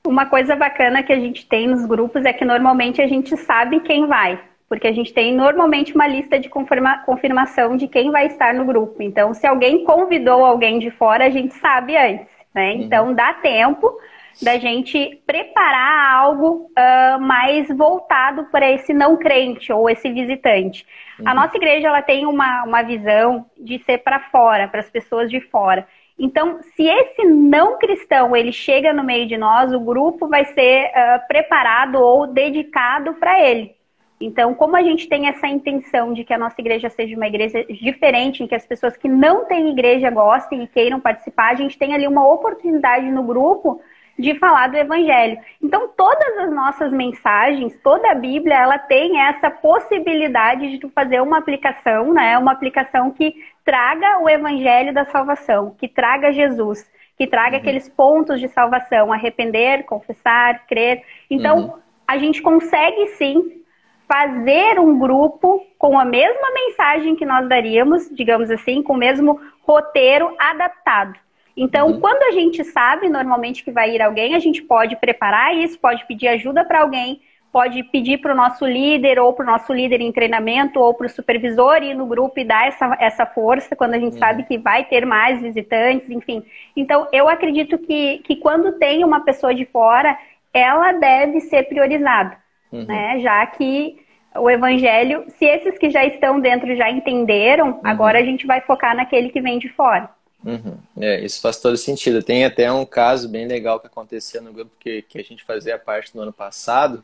[0.06, 3.80] Uma coisa bacana que a gente tem nos grupos é que normalmente a gente sabe
[3.80, 8.26] quem vai, porque a gente tem normalmente uma lista de confirma, confirmação de quem vai
[8.26, 9.02] estar no grupo.
[9.02, 12.72] Então, se alguém convidou alguém de fora, a gente sabe antes, né?
[12.72, 12.82] Uhum.
[12.82, 13.96] Então, dá tempo
[14.42, 20.84] da gente preparar algo uh, mais voltado para esse não crente ou esse visitante.
[21.18, 21.28] Uhum.
[21.28, 25.30] A nossa igreja ela tem uma, uma visão de ser para fora, para as pessoas
[25.30, 25.86] de fora.
[26.18, 30.86] Então, se esse não cristão ele chega no meio de nós, o grupo vai ser
[30.86, 33.75] uh, preparado ou dedicado para ele.
[34.20, 37.64] Então, como a gente tem essa intenção de que a nossa igreja seja uma igreja
[37.64, 41.78] diferente, em que as pessoas que não têm igreja gostem e queiram participar, a gente
[41.78, 43.80] tem ali uma oportunidade no grupo
[44.18, 45.38] de falar do evangelho.
[45.62, 51.20] Então, todas as nossas mensagens, toda a Bíblia, ela tem essa possibilidade de tu fazer
[51.20, 52.38] uma aplicação, né?
[52.38, 57.60] Uma aplicação que traga o evangelho da salvação, que traga Jesus, que traga uhum.
[57.60, 61.02] aqueles pontos de salvação, arrepender, confessar, crer.
[61.30, 61.72] Então, uhum.
[62.08, 63.65] a gente consegue sim
[64.08, 69.40] fazer um grupo com a mesma mensagem que nós daríamos, digamos assim, com o mesmo
[69.62, 71.14] roteiro adaptado.
[71.56, 72.00] Então, uhum.
[72.00, 76.06] quando a gente sabe normalmente que vai ir alguém, a gente pode preparar isso, pode
[76.06, 80.02] pedir ajuda para alguém, pode pedir para o nosso líder ou para o nosso líder
[80.02, 83.94] em treinamento ou para o supervisor ir no grupo e dar essa, essa força quando
[83.94, 84.18] a gente uhum.
[84.18, 86.44] sabe que vai ter mais visitantes, enfim.
[86.76, 90.18] Então, eu acredito que, que quando tem uma pessoa de fora,
[90.52, 92.36] ela deve ser priorizada,
[92.78, 92.86] uhum.
[92.86, 93.20] né?
[93.20, 93.98] Já que
[94.34, 97.80] o evangelho, se esses que já estão dentro já entenderam, uhum.
[97.84, 100.10] agora a gente vai focar naquele que vem de fora.
[100.44, 100.76] Uhum.
[101.00, 102.22] É, isso faz todo sentido.
[102.22, 105.78] Tem até um caso bem legal que acontecia no grupo que, que a gente fazia
[105.78, 107.02] parte no ano passado,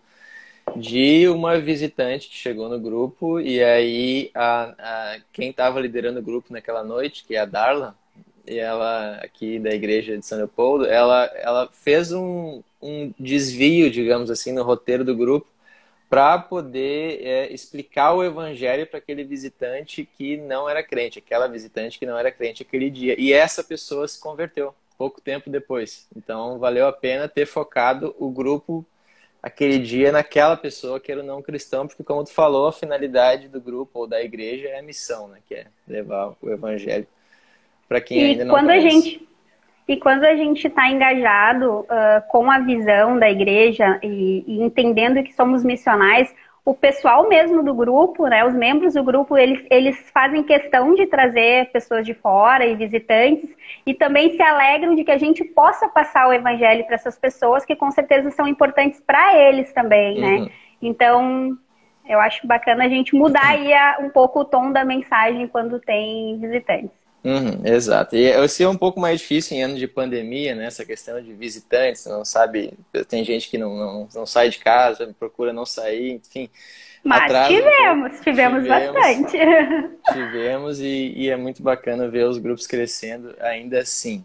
[0.76, 6.22] de uma visitante que chegou no grupo e aí a, a quem estava liderando o
[6.22, 7.96] grupo naquela noite, que é a Darla,
[8.46, 14.30] e ela aqui da igreja de São Leopoldo, ela, ela fez um, um desvio, digamos
[14.30, 15.46] assim, no roteiro do grupo
[16.12, 21.98] para poder é, explicar o evangelho para aquele visitante que não era crente, aquela visitante
[21.98, 23.18] que não era crente aquele dia.
[23.18, 26.06] E essa pessoa se converteu pouco tempo depois.
[26.14, 28.84] Então valeu a pena ter focado o grupo
[29.42, 33.48] aquele dia naquela pessoa que era o não cristão, porque como tu falou, a finalidade
[33.48, 37.06] do grupo ou da igreja é a missão, né, que é levar o evangelho
[37.88, 38.86] para quem e ainda não quando conhece.
[38.86, 39.28] A gente
[39.86, 45.22] e quando a gente está engajado uh, com a visão da igreja e, e, entendendo
[45.22, 46.32] que somos missionais,
[46.64, 51.06] o pessoal mesmo do grupo, né, os membros do grupo, eles, eles fazem questão de
[51.06, 53.50] trazer pessoas de fora e visitantes
[53.84, 57.64] e também se alegram de que a gente possa passar o evangelho para essas pessoas
[57.64, 60.36] que com certeza são importantes para eles também, né?
[60.36, 60.50] uhum.
[60.80, 61.58] Então,
[62.08, 65.80] eu acho bacana a gente mudar aí a, um pouco o tom da mensagem quando
[65.80, 67.01] tem visitantes.
[67.24, 68.16] Uhum, exato.
[68.16, 70.66] E esse é um pouco mais difícil em anos de pandemia, né?
[70.66, 72.74] Essa questão de visitantes, não sabe.
[73.08, 76.50] Tem gente que não, não, não sai de casa, procura não sair, enfim.
[77.04, 79.36] Mas tivemos, um tivemos, tivemos, bastante.
[80.12, 84.24] Tivemos e, e, é muito bacana ver os grupos crescendo ainda assim.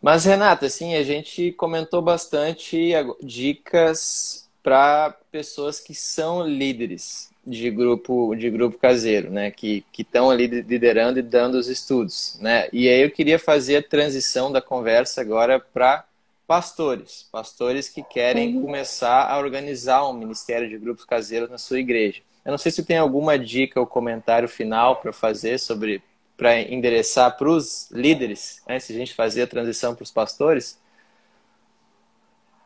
[0.00, 2.92] Mas, Renata, assim, a gente comentou bastante
[3.22, 10.46] dicas para pessoas que são líderes de grupo de grupo caseiro, né, que estão ali
[10.46, 12.68] liderando e dando os estudos, né?
[12.72, 16.04] E aí eu queria fazer a transição da conversa agora para
[16.46, 18.62] pastores, pastores que querem uhum.
[18.62, 22.22] começar a organizar um ministério de grupos caseiros na sua igreja.
[22.44, 26.02] Eu não sei se tem alguma dica ou comentário final para fazer sobre
[26.38, 30.78] para endereçar para os líderes, antes de a gente fazer a transição para os pastores.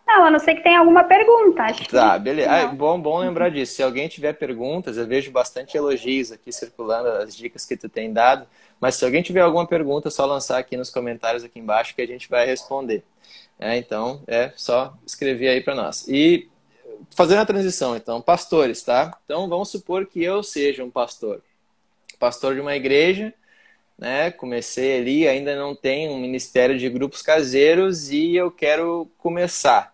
[0.06, 1.62] Não, a não ser que tenha alguma pergunta.
[1.62, 2.50] Acho tá, beleza.
[2.50, 3.74] Ah, bom, bom lembrar disso.
[3.74, 8.12] Se alguém tiver perguntas, eu vejo bastante elogios aqui circulando, as dicas que tu tem
[8.12, 8.46] dado.
[8.80, 12.02] Mas se alguém tiver alguma pergunta, é só lançar aqui nos comentários aqui embaixo que
[12.02, 13.04] a gente vai responder.
[13.58, 16.06] É, então, é só escrever aí para nós.
[16.08, 16.48] E
[17.14, 19.16] fazendo a transição, então, pastores, tá?
[19.24, 21.40] Então, vamos supor que eu seja um pastor.
[22.18, 23.32] Pastor de uma igreja,
[23.96, 24.32] né?
[24.32, 29.91] Comecei ali, ainda não tenho um ministério de grupos caseiros e eu quero começar.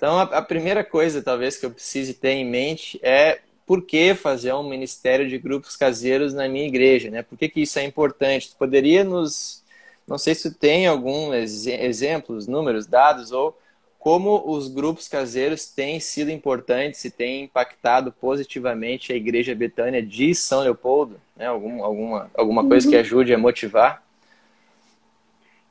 [0.00, 4.14] Então, a, a primeira coisa, talvez, que eu precise ter em mente é por que
[4.14, 7.22] fazer um ministério de grupos caseiros na minha igreja, né?
[7.22, 8.48] Por que, que isso é importante?
[8.48, 9.62] Tu poderia nos,
[10.08, 13.54] Não sei se tem algum ex exemplos, números, dados ou
[13.98, 20.34] como os grupos caseiros têm sido importantes e têm impactado positivamente a Igreja Betânia de
[20.34, 21.20] São Leopoldo?
[21.36, 21.44] Né?
[21.44, 22.90] Algum, alguma, alguma coisa uhum.
[22.92, 24.02] que ajude a motivar?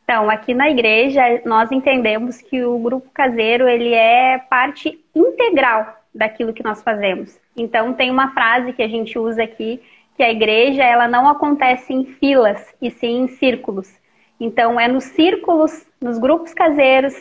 [0.10, 6.52] Então, aqui na igreja, nós entendemos que o grupo caseiro ele é parte integral daquilo
[6.52, 7.40] que nós fazemos.
[7.56, 9.80] Então, tem uma frase que a gente usa aqui,
[10.18, 13.94] que a igreja ela não acontece em filas, e sim em círculos.
[14.40, 17.14] Então, é nos círculos, nos grupos caseiros,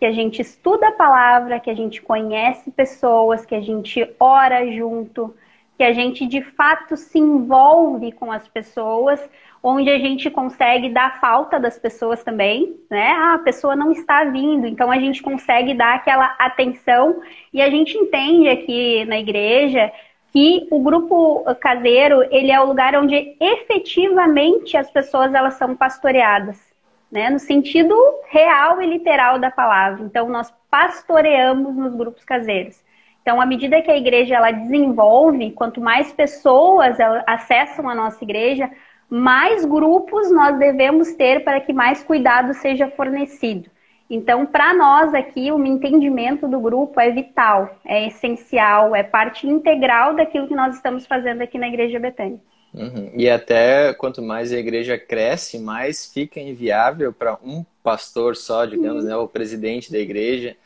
[0.00, 4.68] que a gente estuda a palavra, que a gente conhece pessoas, que a gente ora
[4.72, 5.32] junto,
[5.78, 9.20] que a gente de fato se envolve com as pessoas,
[9.62, 13.12] onde a gente consegue dar falta das pessoas também, né?
[13.12, 17.20] Ah, a pessoa não está vindo, então a gente consegue dar aquela atenção
[17.52, 19.92] e a gente entende aqui na igreja
[20.32, 26.72] que o grupo caseiro ele é o lugar onde efetivamente as pessoas elas são pastoreadas
[27.12, 27.94] né, no sentido
[28.30, 30.02] real e literal da palavra.
[30.02, 32.82] Então, nós pastoreamos nos grupos caseiros.
[33.20, 36.96] Então, à medida que a igreja ela desenvolve, quanto mais pessoas
[37.26, 38.68] acessam a nossa igreja,
[39.12, 43.68] mais grupos nós devemos ter para que mais cuidado seja fornecido.
[44.08, 50.16] Então, para nós aqui, o entendimento do grupo é vital, é essencial, é parte integral
[50.16, 52.40] daquilo que nós estamos fazendo aqui na Igreja Betânia.
[52.72, 53.12] Uhum.
[53.14, 59.04] E até quanto mais a igreja cresce, mais fica inviável para um pastor só, digamos,
[59.04, 59.10] uhum.
[59.10, 60.56] né, o presidente da igreja,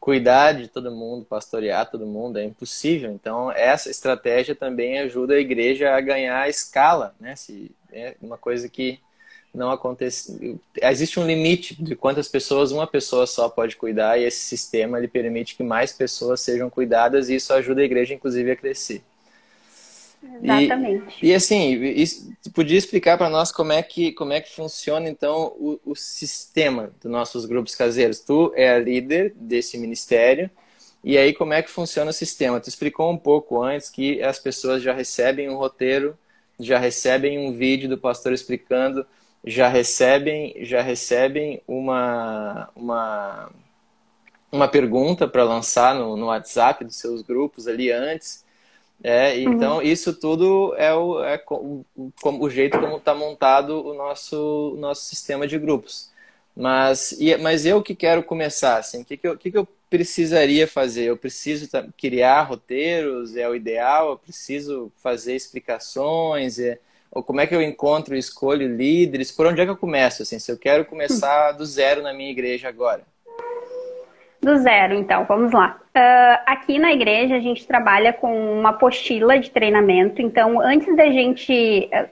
[0.00, 3.12] cuidar de todo mundo, pastorear todo mundo, é impossível.
[3.12, 7.36] Então, essa estratégia também ajuda a igreja a ganhar escala, né?
[7.36, 8.98] Se é uma coisa que
[9.54, 14.40] não acontece, existe um limite de quantas pessoas uma pessoa só pode cuidar e esse
[14.40, 18.56] sistema ele permite que mais pessoas sejam cuidadas e isso ajuda a igreja inclusive a
[18.56, 19.02] crescer.
[20.42, 21.16] Exatamente.
[21.20, 25.08] E, e assim, isso, podia explicar para nós como é que como é que funciona
[25.08, 28.20] então o, o, sistema dos nossos grupos caseiros?
[28.20, 30.48] Tu é a líder desse ministério
[31.02, 32.60] e aí como é que funciona o sistema?
[32.60, 36.16] Tu explicou um pouco antes que as pessoas já recebem um roteiro,
[36.62, 39.06] já recebem um vídeo do pastor explicando,
[39.44, 43.50] já recebem já recebem uma uma
[44.50, 48.44] uma pergunta para lançar no, no WhatsApp dos seus grupos ali antes
[49.04, 49.82] é, então uhum.
[49.82, 55.02] isso tudo é o, é o, o, jeito como está montado o nosso, o nosso
[55.02, 56.10] sistema de grupos.
[56.54, 59.66] Mas, e, mas eu que quero começar, assim, o que, que, eu, que, que eu
[59.92, 61.04] precisaria fazer?
[61.04, 64.08] Eu preciso criar roteiros, é o ideal?
[64.08, 66.58] Eu preciso fazer explicações?
[66.58, 66.78] É,
[67.10, 69.30] ou como é que eu encontro e escolho líderes?
[69.30, 70.22] Por onde é que eu começo?
[70.22, 73.02] Assim, se eu quero começar do zero na minha igreja agora?
[74.40, 75.78] Do zero, então, vamos lá.
[75.94, 80.22] Uh, aqui na igreja a gente trabalha com uma apostila de treinamento.
[80.22, 82.08] Então, antes da gente uh,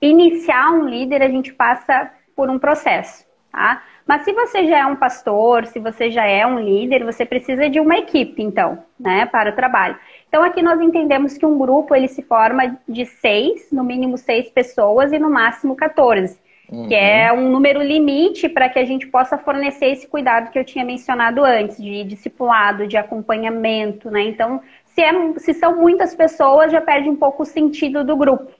[0.00, 3.82] iniciar um líder, a gente passa por um processo, tá?
[4.06, 7.70] Mas se você já é um pastor, se você já é um líder, você precisa
[7.70, 9.96] de uma equipe, então, né, para o trabalho.
[10.28, 14.50] Então, aqui nós entendemos que um grupo ele se forma de seis, no mínimo seis
[14.50, 16.38] pessoas e no máximo 14
[16.70, 16.88] uhum.
[16.88, 20.64] que é um número limite para que a gente possa fornecer esse cuidado que eu
[20.64, 24.22] tinha mencionado antes, de discipulado, de acompanhamento, né?
[24.22, 28.50] Então, se, é, se são muitas pessoas, já perde um pouco o sentido do grupo,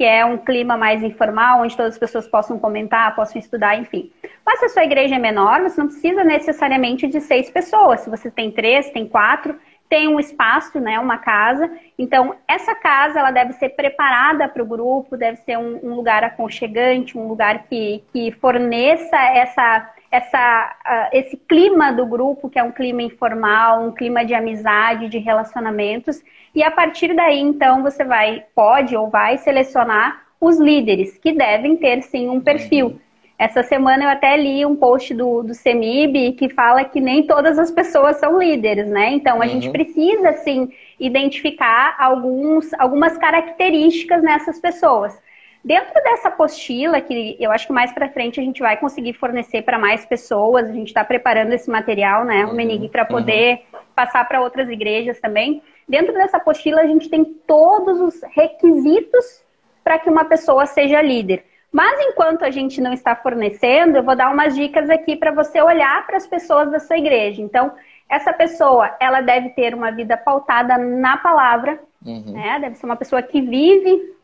[0.00, 4.10] que é um clima mais informal, onde todas as pessoas possam comentar, possam estudar, enfim.
[4.46, 8.00] Mas se a sua igreja é menor, você não precisa necessariamente de seis pessoas.
[8.00, 9.54] Se você tem três, tem quatro,
[9.90, 11.70] tem um espaço, né, uma casa.
[11.98, 16.24] Então, essa casa ela deve ser preparada para o grupo, deve ser um, um, lugar
[16.24, 22.62] aconchegante, um lugar que, que forneça essa, essa, uh, esse clima do grupo, que é
[22.62, 26.20] um clima informal, um clima de amizade, de relacionamentos.
[26.54, 31.76] E a partir daí, então, você vai, pode ou vai selecionar os líderes, que devem
[31.76, 32.98] ter sim um perfil.
[33.38, 37.58] Essa semana eu até li um post do, do CEMIB que fala que nem todas
[37.58, 39.12] as pessoas são líderes, né?
[39.12, 39.50] Então a uhum.
[39.50, 45.18] gente precisa, assim, identificar alguns, algumas características nessas pessoas.
[45.62, 49.62] Dentro dessa apostila, que eu acho que mais para frente a gente vai conseguir fornecer
[49.62, 53.08] para mais pessoas, a gente está preparando esse material, né, o Menig, para uhum.
[53.08, 53.80] poder uhum.
[53.94, 55.62] passar para outras igrejas também.
[55.86, 59.44] Dentro dessa apostila, a gente tem todos os requisitos
[59.84, 61.44] para que uma pessoa seja líder.
[61.70, 65.60] Mas enquanto a gente não está fornecendo, eu vou dar umas dicas aqui para você
[65.62, 67.42] olhar para as pessoas da sua igreja.
[67.42, 67.72] Então,
[68.08, 72.32] essa pessoa, ela deve ter uma vida pautada na palavra, uhum.
[72.32, 72.58] né?
[72.60, 74.14] Deve ser uma pessoa que vive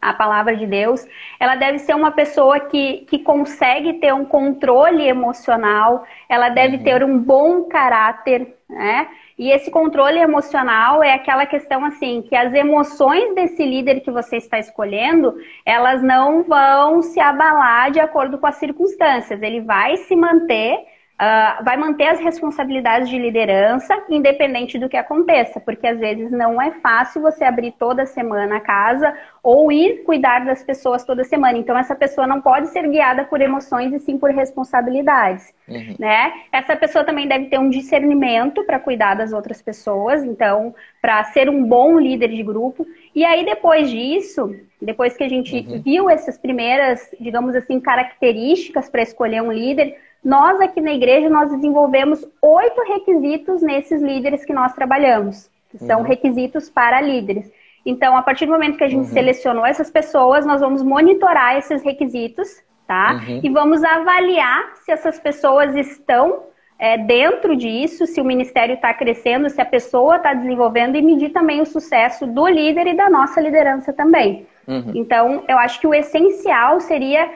[0.00, 1.06] a palavra de Deus.
[1.38, 6.82] Ela deve ser uma pessoa que, que consegue ter um controle emocional, ela deve uhum.
[6.82, 9.08] ter um bom caráter, né?
[9.38, 14.36] E esse controle emocional é aquela questão assim, que as emoções desse líder que você
[14.36, 15.34] está escolhendo,
[15.64, 19.40] elas não vão se abalar de acordo com as circunstâncias.
[19.40, 20.84] Ele vai se manter
[21.20, 26.60] uh, vai manter as responsabilidades de liderança, independente do que aconteça, porque às vezes não
[26.60, 31.58] é fácil você abrir toda semana a casa ou ir cuidar das pessoas toda semana.
[31.58, 35.52] Então, essa pessoa não pode ser guiada por emoções e sim por responsabilidades.
[35.68, 35.96] Uhum.
[35.98, 36.32] Né?
[36.50, 41.48] Essa pessoa também deve ter um discernimento para cuidar das outras pessoas, então, para ser
[41.50, 42.86] um bom líder de grupo.
[43.14, 45.82] E aí, depois disso, depois que a gente uhum.
[45.82, 51.50] viu essas primeiras, digamos assim, características para escolher um líder, nós aqui na igreja, nós
[51.50, 56.06] desenvolvemos oito requisitos nesses líderes que nós trabalhamos, que são uhum.
[56.06, 57.50] requisitos para líderes.
[57.84, 59.12] Então, a partir do momento que a gente uhum.
[59.12, 63.20] selecionou essas pessoas, nós vamos monitorar esses requisitos, tá?
[63.26, 63.40] Uhum.
[63.42, 66.42] E vamos avaliar se essas pessoas estão
[66.78, 71.30] é, dentro disso, se o ministério está crescendo, se a pessoa está desenvolvendo e medir
[71.30, 74.46] também o sucesso do líder e da nossa liderança também.
[74.66, 74.92] Uhum.
[74.94, 77.30] Então, eu acho que o essencial seria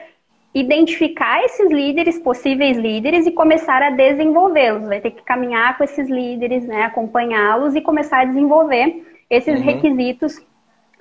[0.55, 4.87] identificar esses líderes, possíveis líderes, e começar a desenvolvê-los.
[4.87, 9.65] Vai ter que caminhar com esses líderes, né, acompanhá-los e começar a desenvolver esses uhum.
[9.65, 10.41] requisitos,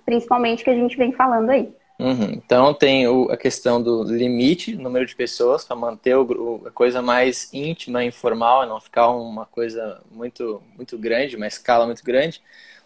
[0.05, 1.73] principalmente que a gente vem falando aí.
[2.01, 2.33] Uhum.
[2.33, 7.01] Então tem o, a questão do limite, número de pessoas, para manter o, a coisa
[7.01, 12.43] mais íntima, informal, não ficar uma coisa muito, muito grande, uma escala muito grande.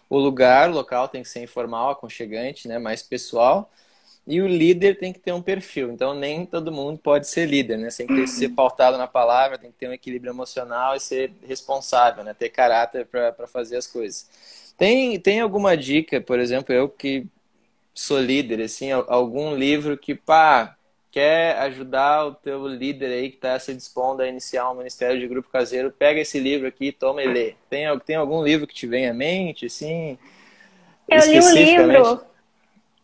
[0.07, 3.71] O lugar, o local tem que ser informal, aconchegante, né, mais pessoal.
[4.29, 5.91] E o líder tem que ter um perfil.
[5.91, 7.89] Então, nem todo mundo pode ser líder, né?
[7.89, 12.23] Tem que ser pautado na palavra, tem que ter um equilíbrio emocional e ser responsável,
[12.23, 12.35] né?
[12.35, 14.29] Ter caráter para fazer as coisas.
[14.77, 17.25] Tem, tem alguma dica, por exemplo, eu que
[17.91, 20.77] sou líder, assim, algum livro que, pá,
[21.09, 25.27] quer ajudar o teu líder aí que está se dispondo a iniciar um ministério de
[25.27, 27.55] grupo caseiro, pega esse livro aqui, toma e lê.
[27.67, 30.19] Tem, tem algum livro que te vem à mente, assim?
[31.07, 32.29] Eu li um livro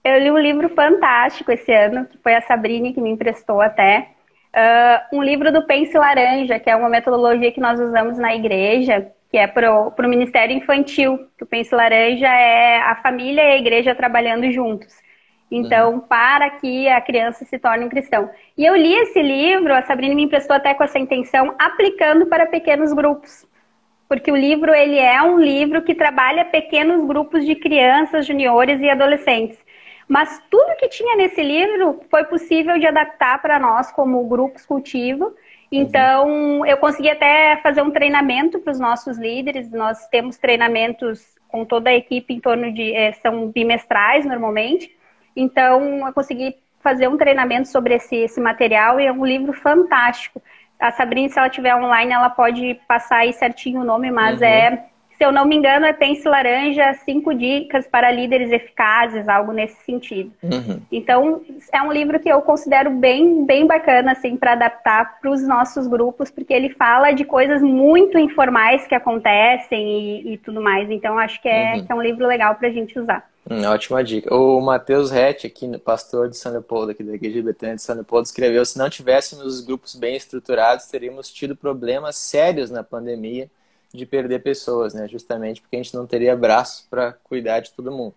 [0.06, 4.10] eu li um livro fantástico esse ano, que foi a Sabrine que me emprestou até.
[4.54, 9.12] Uh, um livro do Pense Laranja, que é uma metodologia que nós usamos na igreja,
[9.32, 11.28] que é para o Ministério Infantil.
[11.36, 14.94] Que o Pense Laranja é a família e a igreja trabalhando juntos.
[15.50, 16.00] Então, uhum.
[16.00, 18.30] para que a criança se torne um cristão.
[18.56, 22.46] E eu li esse livro, a Sabrina me emprestou até com essa intenção, aplicando para
[22.46, 23.46] pequenos grupos.
[24.08, 28.90] Porque o livro, ele é um livro que trabalha pequenos grupos de crianças, juniores e
[28.90, 29.65] adolescentes.
[30.08, 35.34] Mas tudo que tinha nesse livro foi possível de adaptar para nós como grupos cultivo.
[35.72, 36.66] Então, uhum.
[36.66, 39.72] eu consegui até fazer um treinamento para os nossos líderes.
[39.72, 42.94] Nós temos treinamentos com toda a equipe em torno de.
[42.94, 44.96] É, são bimestrais normalmente.
[45.36, 50.42] Então, eu consegui fazer um treinamento sobre esse, esse material e é um livro fantástico.
[50.80, 54.48] A Sabrina, se ela tiver online, ela pode passar aí certinho o nome, mas uhum.
[54.48, 54.86] é
[55.18, 59.78] se eu não me engano, é Pense Laranja, cinco dicas para líderes eficazes, algo nesse
[59.86, 60.32] sentido.
[60.44, 60.82] Uhum.
[60.92, 61.42] Então,
[61.74, 65.88] é um livro que eu considero bem, bem bacana, assim, para adaptar para os nossos
[65.88, 70.90] grupos, porque ele fala de coisas muito informais que acontecem e, e tudo mais.
[70.90, 71.86] Então, acho que é, uhum.
[71.86, 73.26] que é um livro legal para a gente usar.
[73.50, 74.34] Hum, ótima dica.
[74.34, 78.26] O Matheus Rett, aqui, pastor de São Leopoldo, aqui da Igreja Betânia de São Leopoldo,
[78.26, 83.48] escreveu: se não tivéssemos os grupos bem estruturados, teríamos tido problemas sérios na pandemia
[83.96, 85.08] de perder pessoas, né?
[85.08, 88.16] Justamente porque a gente não teria braço para cuidar de todo mundo.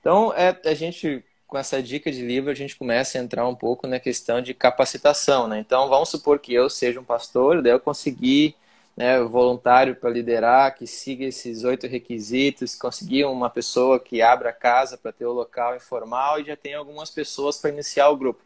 [0.00, 3.54] Então, é, a gente, com essa dica de livro, a gente começa a entrar um
[3.54, 5.60] pouco na questão de capacitação, né?
[5.60, 8.56] Então, vamos supor que eu seja um pastor, daí eu consegui
[8.96, 14.52] né, voluntário para liderar, que siga esses oito requisitos, conseguir uma pessoa que abra a
[14.52, 18.42] casa para ter o local informal e já tem algumas pessoas para iniciar o grupo.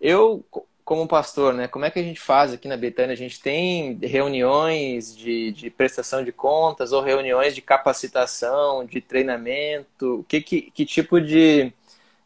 [0.00, 0.44] Eu
[0.86, 1.66] como pastor, né?
[1.66, 3.12] Como é que a gente faz aqui na Betânia?
[3.12, 10.24] A gente tem reuniões de, de prestação de contas ou reuniões de capacitação, de treinamento?
[10.28, 11.72] Que, que, que tipo de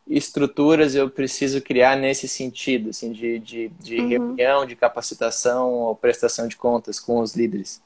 [0.07, 4.09] estruturas eu preciso criar nesse sentido, assim, de, de, de uhum.
[4.09, 7.83] reunião, de capacitação ou prestação de contas com os líderes?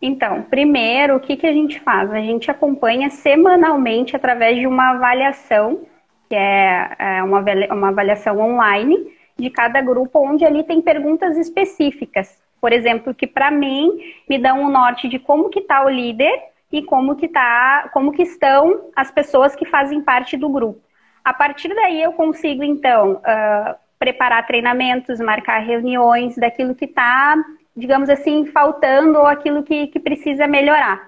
[0.00, 2.10] Então, primeiro, o que, que a gente faz?
[2.10, 5.82] A gente acompanha semanalmente através de uma avaliação,
[6.30, 12.42] que é, é uma, uma avaliação online, de cada grupo, onde ali tem perguntas específicas.
[12.60, 13.90] Por exemplo, que para mim
[14.28, 16.32] me dão um norte de como que está o líder
[16.72, 20.80] e como que tá, como que estão as pessoas que fazem parte do grupo.
[21.24, 27.36] A partir daí eu consigo então uh, preparar treinamentos, marcar reuniões daquilo que está,
[27.76, 31.07] digamos assim, faltando ou aquilo que, que precisa melhorar.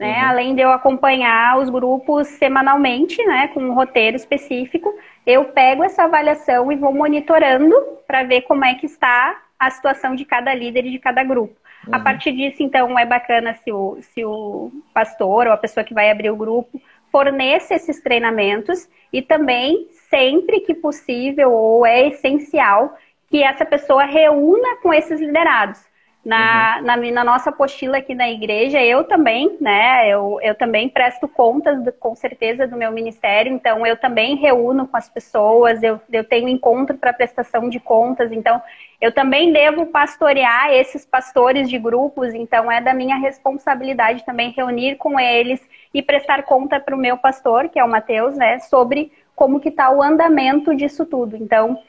[0.00, 0.22] Né?
[0.22, 0.28] Uhum.
[0.30, 4.92] Além de eu acompanhar os grupos semanalmente, né, com um roteiro específico,
[5.26, 7.74] eu pego essa avaliação e vou monitorando
[8.06, 11.54] para ver como é que está a situação de cada líder e de cada grupo.
[11.86, 11.94] Uhum.
[11.94, 15.92] A partir disso, então, é bacana se o, se o pastor ou a pessoa que
[15.92, 16.80] vai abrir o grupo
[17.12, 22.96] forneça esses treinamentos e também, sempre que possível ou é essencial,
[23.28, 25.89] que essa pessoa reúna com esses liderados.
[26.22, 26.84] Na, uhum.
[26.84, 30.06] na, na, nossa apostila aqui na igreja, eu também, né?
[30.06, 34.86] Eu, eu também presto contas, do, com certeza, do meu ministério, então eu também reúno
[34.86, 38.60] com as pessoas, eu, eu tenho encontro para prestação de contas, então
[39.00, 44.96] eu também devo pastorear esses pastores de grupos, então é da minha responsabilidade também reunir
[44.96, 48.58] com eles e prestar conta para o meu pastor, que é o Mateus, né?
[48.58, 51.34] Sobre como que está o andamento disso tudo.
[51.34, 51.82] Então,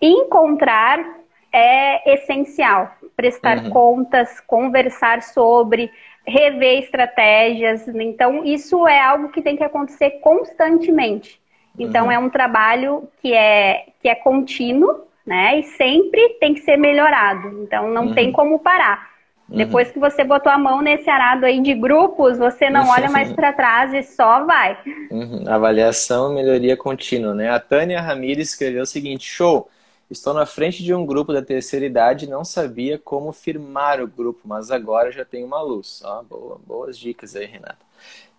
[0.00, 1.04] encontrar
[1.52, 2.90] é essencial.
[3.16, 3.70] Prestar uhum.
[3.70, 5.90] contas, conversar sobre,
[6.26, 7.86] rever estratégias.
[7.88, 11.40] Então, isso é algo que tem que acontecer constantemente.
[11.78, 12.12] Então, uhum.
[12.12, 15.58] é um trabalho que é, que é contínuo, né?
[15.58, 17.62] E sempre tem que ser melhorado.
[17.62, 18.14] Então, não uhum.
[18.14, 19.10] tem como parar.
[19.48, 19.56] Uhum.
[19.56, 23.32] Depois que você botou a mão nesse arado aí de grupos, você não olha mais
[23.32, 24.78] para trás e só vai.
[25.10, 25.44] Uhum.
[25.46, 27.50] Avaliação, melhoria contínua, né?
[27.50, 29.68] A Tânia Ramires escreveu o seguinte: show.
[30.12, 34.06] Estou na frente de um grupo da terceira idade e não sabia como firmar o
[34.06, 36.02] grupo, mas agora já tenho uma luz.
[36.04, 37.78] Ó, boa, boas dicas aí, Renata.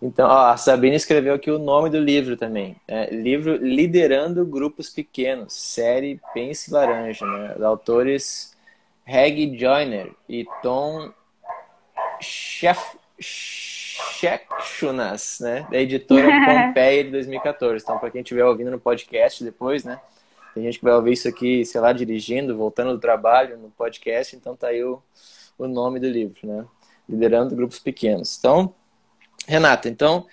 [0.00, 2.76] Então, ó, a Sabine escreveu aqui o nome do livro também.
[2.86, 7.56] É, livro Liderando Grupos Pequenos, série Pense Laranja, né?
[7.64, 8.56] Autores
[9.04, 11.12] Reg Joyner e Tom
[12.20, 12.96] Chef,
[14.14, 15.66] Chechunas, né?
[15.70, 16.28] Da editora
[16.66, 17.82] Pompeia de 2014.
[17.82, 19.98] Então, para quem estiver ouvindo no podcast depois, né?
[20.54, 24.36] Tem gente que vai ouvir isso aqui, sei lá, dirigindo, voltando do trabalho, no podcast,
[24.36, 25.02] então tá aí o,
[25.58, 26.64] o nome do livro, né?
[27.08, 28.38] Liderando grupos pequenos.
[28.38, 28.72] Então,
[29.46, 30.26] Renata, então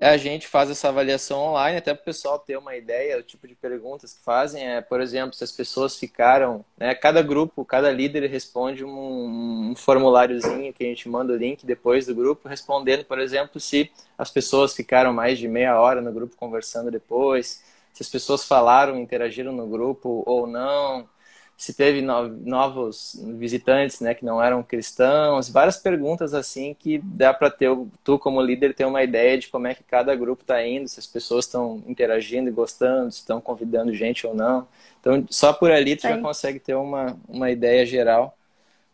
[0.00, 3.48] a gente faz essa avaliação online, até para o pessoal ter uma ideia, o tipo
[3.48, 7.90] de perguntas que fazem é, por exemplo, se as pessoas ficaram, né, cada grupo, cada
[7.90, 13.04] líder responde um, um formuláriozinho que a gente manda o link depois do grupo, respondendo,
[13.04, 17.62] por exemplo, se as pessoas ficaram mais de meia hora no grupo conversando depois,
[17.96, 21.08] se as pessoas falaram, interagiram no grupo ou não,
[21.56, 27.50] se teve novos visitantes, né, que não eram cristãos, várias perguntas assim que dá para
[27.50, 27.74] ter
[28.04, 31.00] tu como líder ter uma ideia de como é que cada grupo está indo, se
[31.00, 34.68] as pessoas estão interagindo e gostando, se estão convidando gente ou não.
[35.00, 36.08] Então, só por ali tu Sim.
[36.08, 38.36] já consegue ter uma, uma ideia geral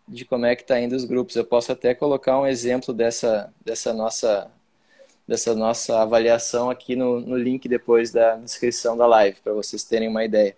[0.07, 1.35] de como é que está indo os grupos.
[1.35, 4.49] Eu posso até colocar um exemplo dessa, dessa nossa
[5.27, 10.09] dessa nossa avaliação aqui no, no link depois da descrição da live, para vocês terem
[10.09, 10.57] uma ideia.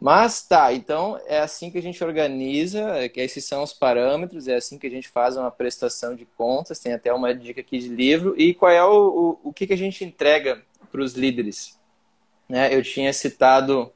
[0.00, 4.48] Mas tá, então é assim que a gente organiza, é que esses são os parâmetros,
[4.48, 7.78] é assim que a gente faz uma prestação de contas, tem até uma dica aqui
[7.78, 11.14] de livro, e qual é o, o, o que, que a gente entrega para os
[11.14, 11.78] líderes.
[12.48, 12.74] Né?
[12.74, 13.90] Eu tinha citado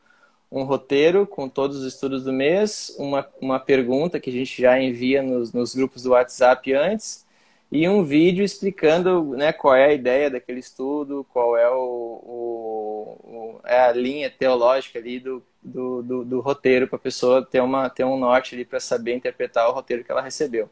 [0.50, 4.80] um roteiro com todos os estudos do mês, uma, uma pergunta que a gente já
[4.80, 7.26] envia nos, nos grupos do WhatsApp antes,
[7.70, 13.20] e um vídeo explicando né, qual é a ideia daquele estudo, qual é, o, o,
[13.24, 17.60] o é a linha teológica ali do, do, do, do roteiro para a pessoa ter,
[17.60, 20.70] uma, ter um norte ali para saber interpretar o roteiro que ela recebeu.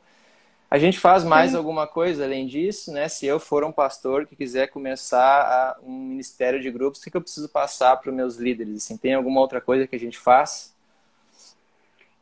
[0.70, 1.58] A gente faz mais Sim.
[1.58, 3.08] alguma coisa além disso, né?
[3.08, 7.10] Se eu for um pastor que quiser começar a, um ministério de grupos, o que,
[7.10, 8.78] que eu preciso passar para os meus líderes?
[8.78, 10.74] Assim, tem alguma outra coisa que a gente faz?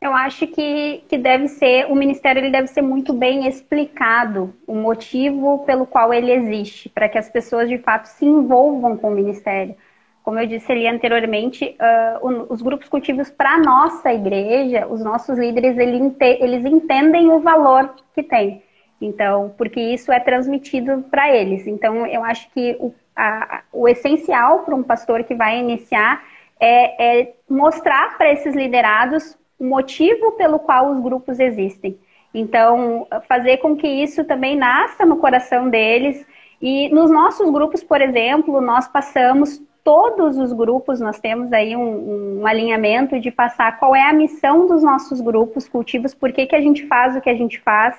[0.05, 4.75] Eu acho que, que deve ser, o Ministério ele deve ser muito bem explicado, o
[4.75, 9.15] motivo pelo qual ele existe, para que as pessoas de fato se envolvam com o
[9.15, 9.75] Ministério.
[10.21, 11.75] Como eu disse ali anteriormente,
[12.21, 18.21] uh, os grupos cultivos para nossa igreja, os nossos líderes, eles entendem o valor que
[18.21, 18.61] tem.
[19.01, 21.65] Então, porque isso é transmitido para eles.
[21.65, 26.23] Então, eu acho que o, a, o essencial para um pastor que vai iniciar
[26.59, 31.97] é, é mostrar para esses liderados o motivo pelo qual os grupos existem.
[32.33, 36.25] Então, fazer com que isso também nasça no coração deles.
[36.61, 42.39] E nos nossos grupos, por exemplo, nós passamos todos os grupos, nós temos aí um,
[42.41, 46.55] um, alinhamento de passar qual é a missão dos nossos grupos cultivos, por que, que
[46.55, 47.95] a gente faz o que a gente faz,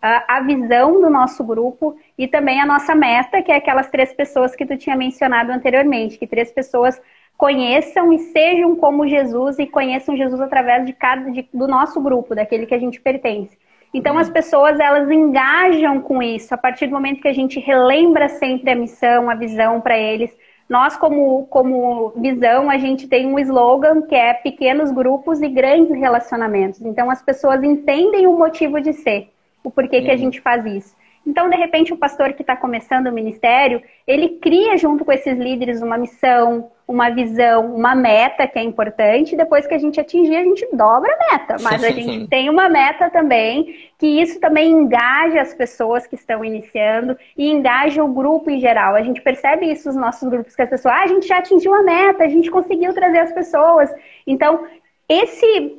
[0.00, 4.54] a visão do nosso grupo e também a nossa meta, que é aquelas três pessoas
[4.54, 7.00] que tu tinha mencionado anteriormente, que três pessoas
[7.38, 12.34] conheçam e sejam como Jesus e conheçam Jesus através de cada de, do nosso grupo,
[12.34, 13.56] daquele que a gente pertence.
[13.94, 18.28] Então as pessoas elas engajam com isso a partir do momento que a gente relembra
[18.28, 20.36] sempre a missão, a visão para eles.
[20.68, 25.96] Nós como como visão a gente tem um slogan que é pequenos grupos e grandes
[25.96, 26.82] relacionamentos.
[26.82, 29.30] Então as pessoas entendem o motivo de ser,
[29.62, 30.04] o porquê uhum.
[30.04, 30.97] que a gente faz isso.
[31.28, 35.36] Então, de repente, o pastor que está começando o ministério, ele cria junto com esses
[35.36, 39.36] líderes uma missão, uma visão, uma meta que é importante.
[39.36, 41.56] Depois que a gente atingir, a gente dobra a meta.
[41.60, 46.42] Mas a gente tem uma meta também, que isso também engaja as pessoas que estão
[46.42, 48.94] iniciando e engaja o grupo em geral.
[48.94, 51.74] A gente percebe isso nos nossos grupos, que as pessoas, ah, a gente já atingiu
[51.74, 53.90] a meta, a gente conseguiu trazer as pessoas.
[54.26, 54.64] Então,
[55.06, 55.78] esse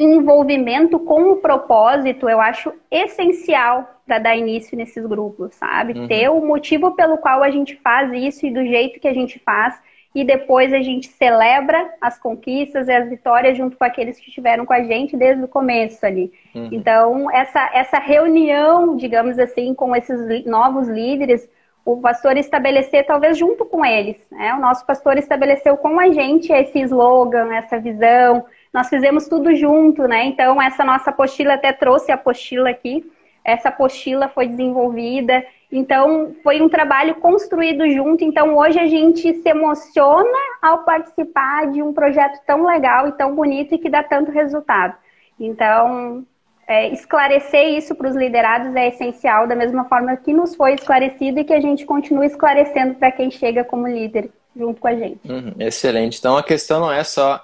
[0.00, 5.92] envolvimento com o propósito, eu acho essencial para dar início nesses grupos, sabe?
[5.92, 6.08] Uhum.
[6.08, 9.38] Ter o motivo pelo qual a gente faz isso e do jeito que a gente
[9.38, 9.80] faz,
[10.14, 14.64] e depois a gente celebra as conquistas e as vitórias junto com aqueles que estiveram
[14.64, 16.32] com a gente desde o começo ali.
[16.54, 16.70] Uhum.
[16.72, 21.48] Então, essa, essa reunião, digamos assim, com esses novos líderes,
[21.84, 24.54] o pastor estabelecer, talvez junto com eles, né?
[24.54, 30.06] O nosso pastor estabeleceu com a gente esse slogan, essa visão, nós fizemos tudo junto,
[30.06, 30.24] né?
[30.24, 33.04] Então, essa nossa apostila até trouxe a apostila aqui.
[33.48, 35.42] Essa apostila foi desenvolvida.
[35.72, 38.22] Então, foi um trabalho construído junto.
[38.22, 43.34] Então, hoje a gente se emociona ao participar de um projeto tão legal e tão
[43.34, 44.94] bonito e que dá tanto resultado.
[45.40, 46.26] Então,
[46.66, 51.40] é, esclarecer isso para os liderados é essencial, da mesma forma que nos foi esclarecido
[51.40, 55.20] e que a gente continua esclarecendo para quem chega como líder junto com a gente.
[55.26, 56.18] Uhum, excelente.
[56.18, 57.42] Então, a questão não é só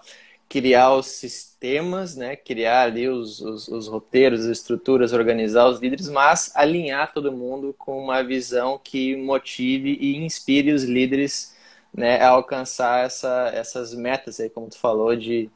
[0.48, 2.36] criar os sistemas, né?
[2.36, 7.74] criar ali os, os, os, roteiros, as estruturas, organizar os líderes, mas alinhar todo mundo
[7.78, 11.54] com uma visão que motive e inspire os líderes
[11.92, 15.50] né, a alcançar essa, essas metas aí, como tu falou, de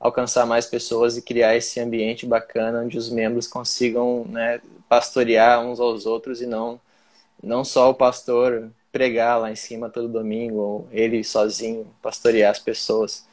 [0.00, 5.78] alcançar mais pessoas e criar esse ambiente bacana onde os membros consigam né, pastorear uns
[5.78, 6.80] aos outros e não,
[7.42, 12.58] não só o pastor pregar lá em cima todo domingo ou ele sozinho pastorear as
[12.58, 13.24] pessoas.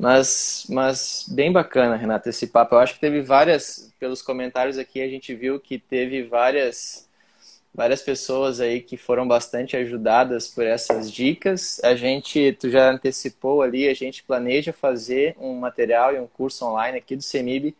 [0.00, 2.74] Mas, mas bem bacana, Renata, esse papo.
[2.74, 7.06] Eu acho que teve várias, pelos comentários aqui, a gente viu que teve várias,
[7.74, 11.78] várias pessoas aí que foram bastante ajudadas por essas dicas.
[11.84, 16.64] A gente, tu já antecipou ali, a gente planeja fazer um material e um curso
[16.64, 17.76] online aqui do CEMIB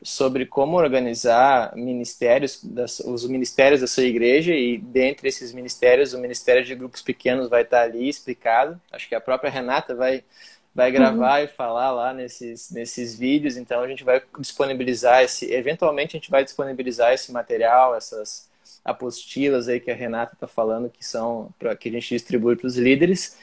[0.00, 6.20] sobre como organizar ministérios, das, os ministérios da sua igreja e dentre esses ministérios, o
[6.20, 8.80] Ministério de Grupos Pequenos vai estar ali explicado.
[8.92, 10.22] Acho que a própria Renata vai
[10.74, 11.44] vai gravar uhum.
[11.44, 16.30] e falar lá nesses, nesses vídeos, então a gente vai disponibilizar esse, eventualmente a gente
[16.30, 18.48] vai disponibilizar esse material, essas
[18.84, 22.66] apostilas aí que a Renata está falando, que são para que a gente distribui para
[22.66, 23.36] os líderes.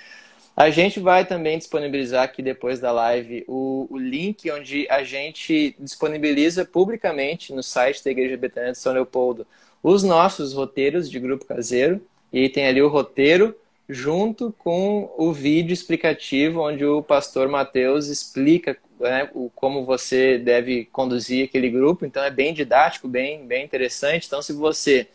[0.55, 5.75] A gente vai também disponibilizar aqui depois da live o, o, link onde a gente
[5.77, 9.45] disponibiliza publicamente no site da Igreja Betânia de São Leopoldo
[9.83, 12.01] os nossos roteiros de grupo caseiro.
[12.31, 13.55] E tem ali o roteiro
[13.87, 20.85] junto com o vídeo explicativo onde o pastor Mateus explica né, o, como você deve
[20.85, 22.05] conduzir aquele grupo.
[22.05, 24.27] Então é bem didático, bem, bem interessante.
[24.27, 25.07] Então se você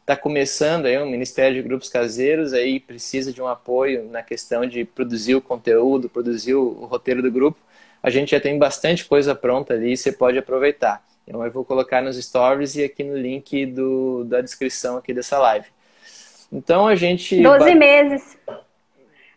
[0.00, 4.66] está começando aí um ministério de grupos caseiros aí precisa de um apoio na questão
[4.66, 7.58] de produzir o conteúdo, produzir o, o roteiro do grupo,
[8.02, 11.04] a gente já tem bastante coisa pronta ali e você pode aproveitar.
[11.26, 15.38] Então eu vou colocar nos stories e aqui no link do, da descrição aqui dessa
[15.38, 15.75] live.
[16.52, 17.42] Então a gente.
[17.42, 18.38] 12 meses.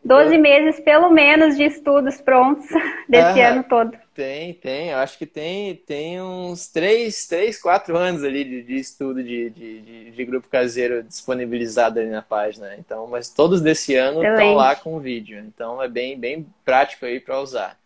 [0.03, 0.37] 12 é.
[0.37, 2.65] meses, pelo menos, de estudos prontos
[3.07, 3.97] desse ano todo.
[4.13, 4.89] Tem, tem.
[4.89, 9.49] Eu acho que tem, tem uns 3, 3 4 anos ali de, de estudo de,
[9.49, 12.75] de, de, grupo caseiro disponibilizado ali na página.
[12.77, 15.39] Então, mas todos desse ano estão lá com vídeo.
[15.39, 17.78] Então é bem, bem prático aí para usar.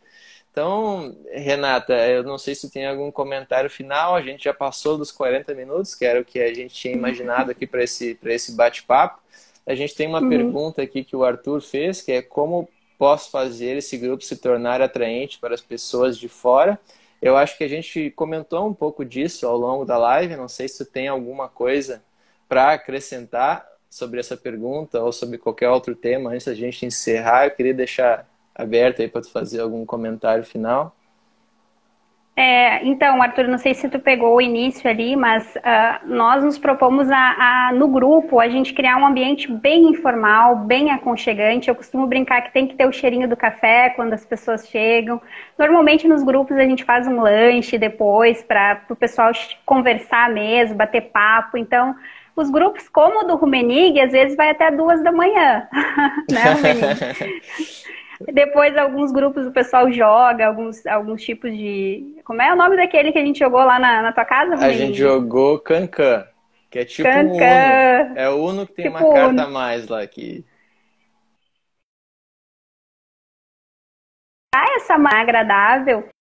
[0.54, 4.16] Então, Renata, eu não sei se tem algum comentário final.
[4.16, 7.50] A gente já passou dos 40 minutos, que era o que a gente tinha imaginado
[7.50, 9.20] aqui para esse, esse bate-papo.
[9.66, 10.30] A gente tem uma uhum.
[10.30, 14.80] pergunta aqui que o Arthur fez, que é como posso fazer esse grupo se tornar
[14.80, 16.80] atraente para as pessoas de fora?
[17.20, 20.36] Eu acho que a gente comentou um pouco disso ao longo da live.
[20.36, 22.04] Não sei se tem alguma coisa
[22.48, 27.46] para acrescentar sobre essa pergunta ou sobre qualquer outro tema antes da gente encerrar.
[27.46, 30.96] Eu queria deixar aberta aí para tu fazer algum comentário final.
[32.36, 36.58] É, então, Arthur, não sei se tu pegou o início ali, mas uh, nós nos
[36.58, 41.70] propomos a, a, no grupo a gente criar um ambiente bem informal, bem aconchegante.
[41.70, 45.22] Eu costumo brincar que tem que ter o cheirinho do café quando as pessoas chegam.
[45.60, 49.32] Normalmente nos grupos a gente faz um lanche depois para o pessoal
[49.64, 51.56] conversar mesmo, bater papo.
[51.56, 51.96] Então,
[52.36, 55.68] os grupos como o do Rumenig, às vezes vai até duas da manhã,
[56.32, 57.94] né, Rumenig?
[58.32, 62.22] Depois, alguns grupos o pessoal joga alguns, alguns tipos de.
[62.24, 64.56] Como é o nome daquele que a gente jogou lá na, na tua casa?
[64.56, 66.26] A gente jogou Cancan,
[66.70, 67.30] que é tipo Cancan.
[67.30, 68.20] Uno.
[68.20, 69.42] É o Uno que tem tipo uma carta Uno.
[69.42, 70.46] a mais lá aqui.
[74.56, 76.13] Ah, essa mais agradável.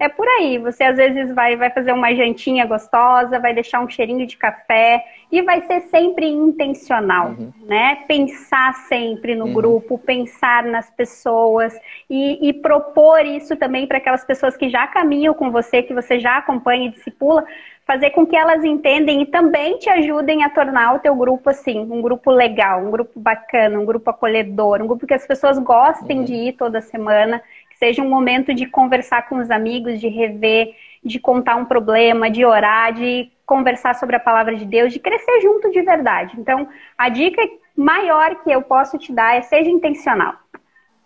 [0.00, 0.56] É por aí.
[0.58, 5.04] Você às vezes vai, vai fazer uma jantinha gostosa, vai deixar um cheirinho de café
[5.30, 7.52] e vai ser sempre intencional, uhum.
[7.66, 8.02] né?
[8.08, 9.52] Pensar sempre no uhum.
[9.52, 11.78] grupo, pensar nas pessoas
[12.08, 16.18] e, e propor isso também para aquelas pessoas que já caminham com você, que você
[16.18, 17.44] já acompanha e discipula,
[17.86, 21.78] fazer com que elas entendem e também te ajudem a tornar o teu grupo assim,
[21.78, 26.20] um grupo legal, um grupo bacana, um grupo acolhedor, um grupo que as pessoas gostem
[26.20, 26.24] uhum.
[26.24, 27.42] de ir toda semana
[27.80, 32.44] seja um momento de conversar com os amigos, de rever, de contar um problema, de
[32.44, 36.34] orar, de conversar sobre a palavra de Deus, de crescer junto de verdade.
[36.38, 37.42] Então, a dica
[37.74, 40.34] maior que eu posso te dar é seja intencional.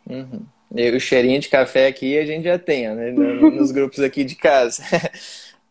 [0.06, 0.44] Uhum.
[0.96, 3.12] O cheirinho de café aqui a gente já tem, né?
[3.12, 4.82] Nos grupos aqui de casa.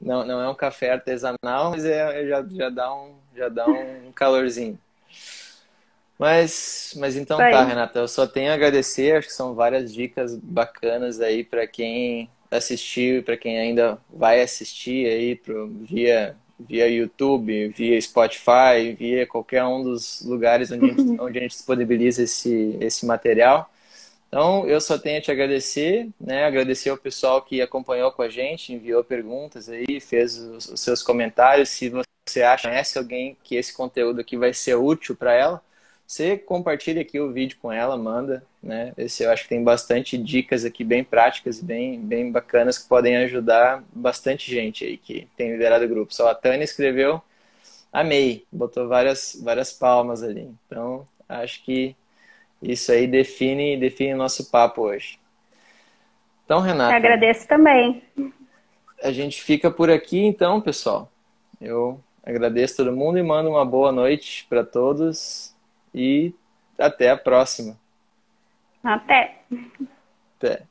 [0.04, 4.12] Não, não é um café artesanal, mas é, já, já, dá um, já dá um
[4.14, 4.78] calorzinho.
[6.18, 10.36] Mas, mas então tá, Renata, eu só tenho a agradecer, acho que são várias dicas
[10.36, 17.70] bacanas aí para quem assistiu, para quem ainda vai assistir aí pro, via, via YouTube,
[17.70, 22.78] via Spotify, via qualquer um dos lugares onde a gente, onde a gente disponibiliza esse,
[22.80, 23.70] esse material.
[24.28, 26.46] Então, eu só tenho a te agradecer, né?
[26.46, 31.04] Agradecer ao pessoal que acompanhou com a gente, enviou perguntas aí, fez os, os seus
[31.04, 31.70] comentários.
[31.70, 31.92] Se
[32.26, 35.62] você acha, conhece alguém que esse conteúdo aqui vai ser útil para ela,
[36.14, 38.94] você compartilha aqui o vídeo com ela, manda, né?
[38.96, 43.18] Esse eu acho que tem bastante dicas aqui bem práticas, bem, bem bacanas que podem
[43.18, 46.14] ajudar bastante gente aí que tem liderado o grupo.
[46.14, 47.20] Só a Tânia escreveu,
[47.92, 50.52] amei, botou várias, várias palmas ali.
[50.68, 51.96] Então, acho que
[52.62, 55.18] isso aí define, define o nosso papo hoje.
[56.46, 56.94] Então, Renata.
[56.94, 58.04] Eu agradeço também.
[59.02, 61.12] A gente fica por aqui então, pessoal.
[61.60, 65.53] Eu agradeço todo mundo e mando uma boa noite para todos
[65.94, 66.34] e
[66.78, 67.78] até a próxima.
[68.84, 69.42] Até.
[70.38, 70.64] Até.